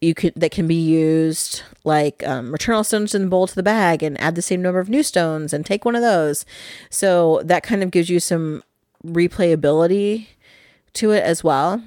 [0.01, 3.63] you could that can be used, like um, Returnal Stones in the bowl to the
[3.63, 6.45] bag, and add the same number of new stones and take one of those.
[6.89, 8.61] So that kind of gives you some
[9.05, 10.27] replayability
[10.93, 11.81] to it as well.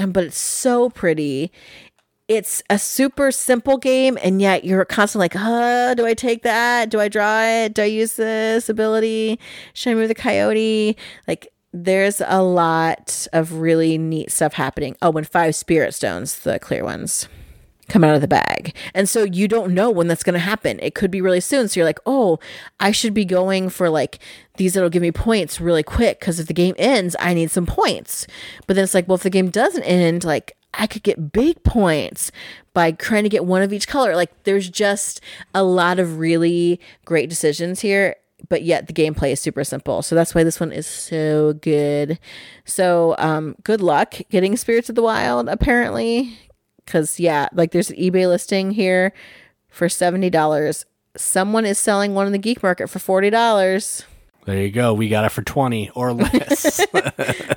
[0.00, 1.52] Um, but it's so pretty.
[2.26, 6.88] It's a super simple game, and yet you're constantly like, uh, do I take that?
[6.88, 7.74] Do I draw it?
[7.74, 9.38] Do I use this ability?
[9.74, 10.96] Should I move the coyote?
[11.28, 14.96] Like, there's a lot of really neat stuff happening.
[15.02, 17.28] Oh, and five spirit stones, the clear ones,
[17.88, 18.74] come out of the bag.
[18.94, 20.78] And so you don't know when that's going to happen.
[20.80, 21.68] It could be really soon.
[21.68, 22.38] So you're like, oh,
[22.80, 24.18] I should be going for like
[24.56, 27.66] these that'll give me points really quick because if the game ends, I need some
[27.66, 28.26] points.
[28.66, 31.62] But then it's like, well, if the game doesn't end, like I could get big
[31.62, 32.30] points
[32.72, 34.16] by trying to get one of each color.
[34.16, 35.20] Like there's just
[35.54, 38.16] a lot of really great decisions here.
[38.48, 40.02] But yet the gameplay is super simple.
[40.02, 42.18] So that's why this one is so good.
[42.66, 46.38] So um good luck getting Spirits of the Wild, apparently.
[46.86, 49.14] Cause yeah, like there's an eBay listing here
[49.70, 50.84] for seventy dollars.
[51.16, 54.04] Someone is selling one in the geek market for forty dollars.
[54.44, 54.92] There you go.
[54.92, 56.84] We got it for twenty or less.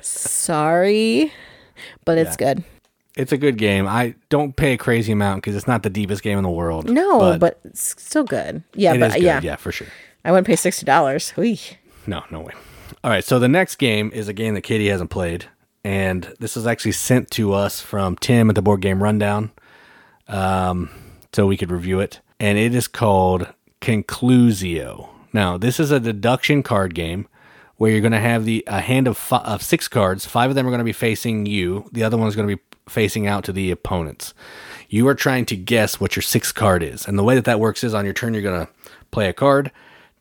[0.02, 1.30] Sorry,
[2.06, 2.64] but it's good.
[3.18, 3.86] It's a good game.
[3.86, 6.88] I don't pay a crazy amount because it's not the deepest game in the world.
[6.88, 8.62] No, but, it's still good.
[8.74, 9.22] Yeah, but good.
[9.22, 9.88] yeah, yeah, for sure.
[10.24, 11.36] I wouldn't pay sixty dollars.
[11.36, 11.60] Wee.
[12.06, 12.52] No, no way.
[13.02, 15.46] All right, so the next game is a game that Katie hasn't played,
[15.84, 19.50] and this was actually sent to us from Tim at the Board Game Rundown,
[20.28, 20.88] um,
[21.32, 22.20] so we could review it.
[22.40, 25.08] And it is called Conclusio.
[25.32, 27.28] Now, this is a deduction card game
[27.76, 30.26] where you're going to have the a hand of, fi- of six cards.
[30.26, 31.88] Five of them are going to be facing you.
[31.92, 34.34] The other one is going to be facing out to the opponents.
[34.88, 37.60] You are trying to guess what your sixth card is, and the way that that
[37.60, 38.72] works is on your turn you're going to
[39.10, 39.70] play a card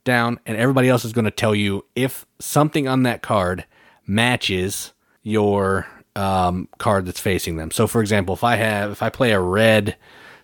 [0.04, 3.66] down, and everybody else is going to tell you if something on that card
[4.06, 4.94] matches
[5.24, 7.72] your um, card that's facing them.
[7.72, 9.96] So, for example, if I have if I play a red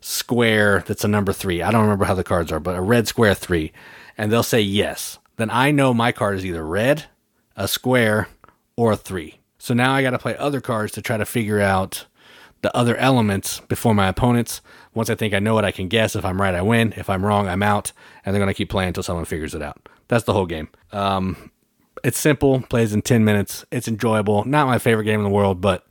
[0.01, 3.07] square that's a number three, I don't remember how the cards are, but a red
[3.07, 3.71] square three,
[4.17, 7.05] and they'll say yes, then I know my card is either red,
[7.55, 8.27] a square,
[8.75, 9.39] or a three.
[9.57, 12.05] So now I got to play other cards to try to figure out
[12.63, 14.61] the other elements before my opponents.
[14.93, 16.15] Once I think I know it, I can guess.
[16.15, 16.93] If I'm right, I win.
[16.97, 17.91] If I'm wrong, I'm out.
[18.25, 19.89] And they're going to keep playing until someone figures it out.
[20.07, 20.69] That's the whole game.
[20.91, 21.51] Um,
[22.03, 23.65] it's simple, plays in 10 minutes.
[23.69, 24.45] It's enjoyable.
[24.45, 25.85] Not my favorite game in the world, but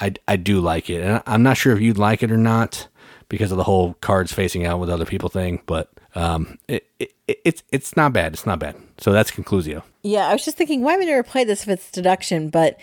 [0.00, 1.00] I, I do like it.
[1.00, 2.88] And I'm not sure if you'd like it or not
[3.28, 7.12] because of the whole cards facing out with other people thing, but um, it, it,
[7.28, 8.32] it, it's, it's not bad.
[8.32, 8.76] It's not bad.
[8.98, 9.82] So that's Conclusio.
[10.02, 12.48] Yeah, I was just thinking, why would I never play this if it's deduction?
[12.48, 12.78] But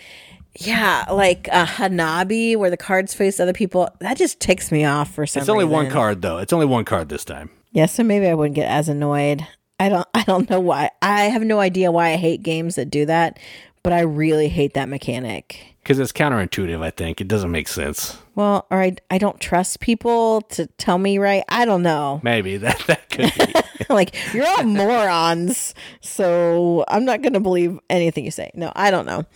[0.58, 5.12] yeah, like a Hanabi where the cards face other people, that just ticks me off
[5.12, 6.38] for some It's only one card, though.
[6.38, 7.50] It's only one card this time.
[7.72, 9.46] Yeah, so maybe I wouldn't get as annoyed.
[9.80, 10.90] I don't I don't know why.
[11.02, 13.38] I have no idea why I hate games that do that,
[13.82, 15.74] but I really hate that mechanic.
[15.82, 17.20] Because it's counterintuitive, I think.
[17.20, 18.16] It doesn't make sense.
[18.34, 21.44] Well, or I, I don't trust people to tell me right.
[21.48, 22.20] I don't know.
[22.24, 23.84] Maybe that, that could be.
[23.92, 28.50] like you're all morons, so I'm not going to believe anything you say.
[28.54, 29.26] No, I don't know.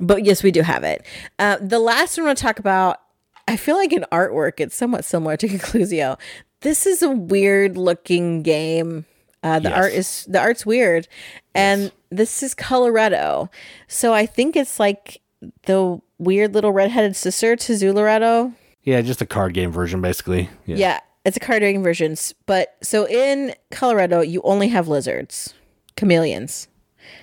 [0.00, 1.04] But yes, we do have it.
[1.38, 2.98] Uh, the last one I want to talk about,
[3.46, 6.18] I feel like in artwork, it's somewhat similar to Conclusio.
[6.60, 9.06] This is a weird looking game.
[9.42, 9.78] Uh, the Yes.
[9.78, 11.06] art is the art's weird,
[11.54, 13.48] and this is Coloretto.
[13.86, 15.20] So I think it's like
[15.66, 18.52] the weird little redheaded sister to Zooloretto.
[18.82, 20.50] yeah, just a card game version, basically.
[20.66, 20.76] Yeah.
[20.76, 22.16] Yeah, it's a card game version.
[22.46, 25.54] But so in Coloretto, you only have lizards,
[25.96, 26.66] chameleons.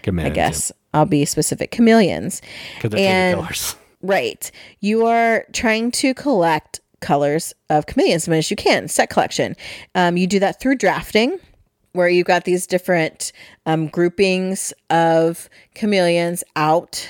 [0.07, 1.71] I guess I'll be specific.
[1.71, 2.41] Chameleons.
[2.75, 3.75] Because they're and- colors.
[4.01, 4.51] Right.
[4.81, 8.87] You are trying to collect colors of chameleons as much as you can.
[8.87, 9.55] Set collection.
[9.95, 11.39] Um, you do that through drafting,
[11.93, 13.31] where you've got these different
[13.65, 17.09] um, groupings of chameleons out.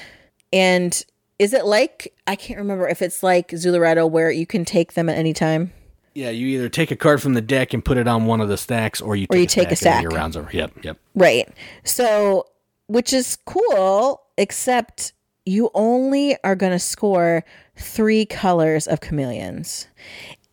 [0.54, 1.04] And
[1.38, 5.10] is it like I can't remember if it's like Zooloretto where you can take them
[5.10, 5.74] at any time?
[6.14, 8.48] Yeah, you either take a card from the deck and put it on one of
[8.48, 10.04] the stacks, or you take, you a, take a stack then stack.
[10.04, 10.50] Your rounds over.
[10.54, 10.98] Yep, yep.
[11.14, 11.50] Right.
[11.84, 12.46] So,
[12.88, 15.14] which is cool, except
[15.46, 17.44] you only are going to score
[17.78, 19.88] three colors of chameleons.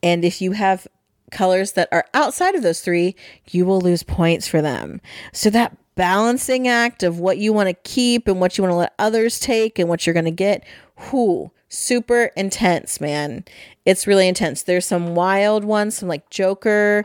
[0.03, 0.87] And if you have
[1.31, 3.17] colors that are outside of those three,
[3.51, 5.01] you will lose points for them.
[5.33, 8.77] So that balancing act of what you want to keep and what you want to
[8.77, 10.65] let others take and what you're going to get,
[11.11, 13.45] whoo, super intense, man.
[13.85, 14.63] It's really intense.
[14.63, 17.05] There's some wild ones, some like Joker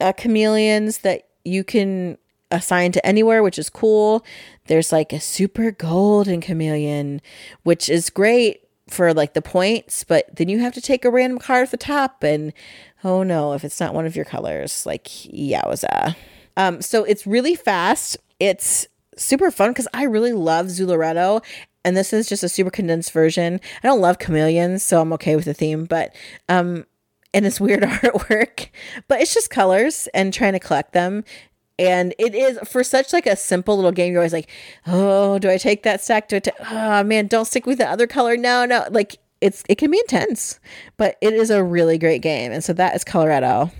[0.00, 2.18] uh, chameleons that you can
[2.54, 4.24] assign to anywhere, which is cool.
[4.66, 7.20] There's like a super golden chameleon,
[7.62, 11.38] which is great for like the points, but then you have to take a random
[11.38, 12.52] card at the top and
[13.02, 16.16] oh no, if it's not one of your colors, like yowza.
[16.56, 18.16] Um, so it's really fast.
[18.38, 18.86] It's
[19.16, 21.44] super fun because I really love Zooloretto.
[21.84, 23.60] And this is just a super condensed version.
[23.82, 26.14] I don't love chameleons, so I'm okay with the theme, but
[26.48, 26.86] um
[27.34, 28.68] and it's weird artwork,
[29.08, 31.24] but it's just colors and trying to collect them.
[31.78, 34.12] And it is for such like a simple little game.
[34.12, 34.48] You're always like,
[34.86, 36.28] oh, do I take that stack?
[36.28, 36.38] Do I?
[36.40, 36.54] take?
[36.70, 38.36] oh man, don't stick with the other color.
[38.36, 38.86] No, no.
[38.90, 40.60] Like it's it can be intense,
[40.96, 42.52] but it is a really great game.
[42.52, 43.70] And so that is Coloretto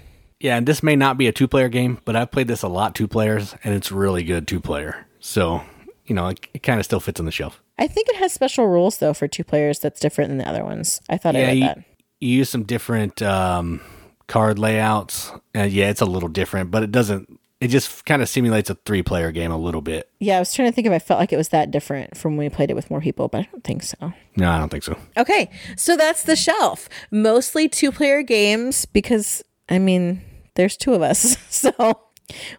[0.41, 2.69] Yeah, and this may not be a two player game, but I've played this a
[2.69, 5.07] lot two players, and it's really good two player.
[5.21, 5.63] So,
[6.05, 7.63] you know, it, it kind of still fits on the shelf.
[7.79, 10.65] I think it has special rules though for two players that's different than the other
[10.65, 11.01] ones.
[11.09, 11.79] I thought I read you, that.
[12.21, 13.81] you use some different um,
[14.27, 15.33] card layouts.
[15.55, 17.41] And yeah, it's a little different, but it doesn't.
[17.65, 20.11] It just kind of simulates a three player game a little bit.
[20.21, 22.37] Yeah, I was trying to think if I felt like it was that different from
[22.37, 24.13] when we played it with more people, but I don't think so.
[24.37, 24.99] No, I don't think so.
[25.17, 26.91] Okay, so that's the shelf.
[27.11, 30.21] Mostly two player games because, I mean,
[30.57, 31.39] there's two of us.
[31.51, 32.01] So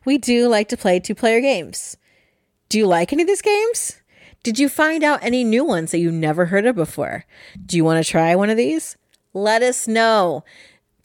[0.06, 1.98] we do like to play two player games.
[2.70, 4.02] Do you like any of these games?
[4.42, 7.26] Did you find out any new ones that you never heard of before?
[7.64, 8.98] Do you want to try one of these?
[9.34, 10.44] Let us know.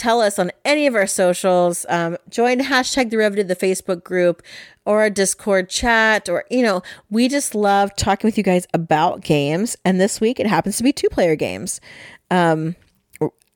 [0.01, 1.85] Tell us on any of our socials.
[1.91, 4.43] Um, join hashtag derivative, the Facebook group,
[4.87, 6.81] or our Discord chat, or, you know,
[7.11, 9.77] we just love talking with you guys about games.
[9.85, 11.83] And this week it happens to be two player games.
[12.31, 12.77] Um,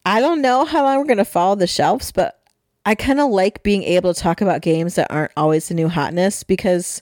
[0.05, 2.39] I don't know how long we're going to follow the shelves, but
[2.85, 5.89] I kind of like being able to talk about games that aren't always the new
[5.89, 7.01] hotness because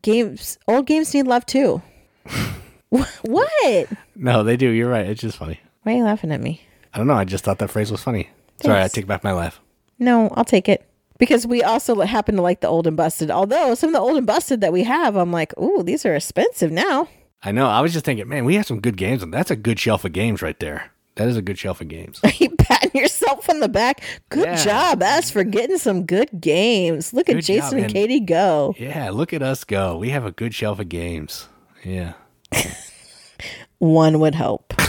[0.00, 1.82] games, old games need love too.
[2.90, 3.88] what?
[4.14, 4.68] No, they do.
[4.68, 5.06] You're right.
[5.06, 5.58] It's just funny.
[5.82, 6.62] Why are you laughing at me?
[6.94, 7.14] I don't know.
[7.14, 8.30] I just thought that phrase was funny.
[8.62, 9.60] Sorry, I take back my laugh.
[9.98, 10.84] No, I'll take it.
[11.18, 13.30] Because we also happen to like the old and busted.
[13.30, 16.14] Although some of the old and busted that we have, I'm like, ooh, these are
[16.14, 17.08] expensive now.
[17.42, 17.66] I know.
[17.68, 20.04] I was just thinking, man, we have some good games, and that's a good shelf
[20.04, 20.92] of games right there.
[21.16, 22.20] That is a good shelf of games.
[22.38, 24.00] you patting yourself on the back.
[24.28, 24.64] Good Yeah.
[24.64, 27.12] job, us, for getting some good games.
[27.12, 28.74] Look at Jason job, and and- Katie go.
[28.78, 29.98] yeah, look at us go.
[29.98, 31.48] We have a good shelf of games.
[31.84, 32.12] Yeah.
[33.78, 34.74] One would hope.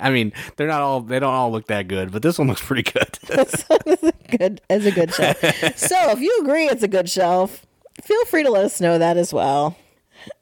[0.00, 1.00] I mean, they're not all.
[1.00, 3.18] They don't all look that good, but this one looks pretty good.
[4.38, 5.38] good as a good shelf.
[5.76, 7.66] so if you agree it's a good shelf,
[8.02, 9.76] feel free to let us know that as well.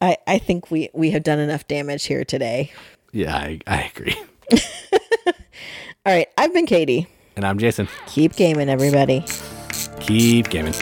[0.01, 2.73] I, I think we, we have done enough damage here today.
[3.13, 4.17] yeah, I, I agree.
[6.07, 7.07] All right, I've been Katie.
[7.37, 7.89] And I'm Jason.
[8.07, 9.25] Keep gaming, everybody.
[10.01, 10.75] Keep gaming.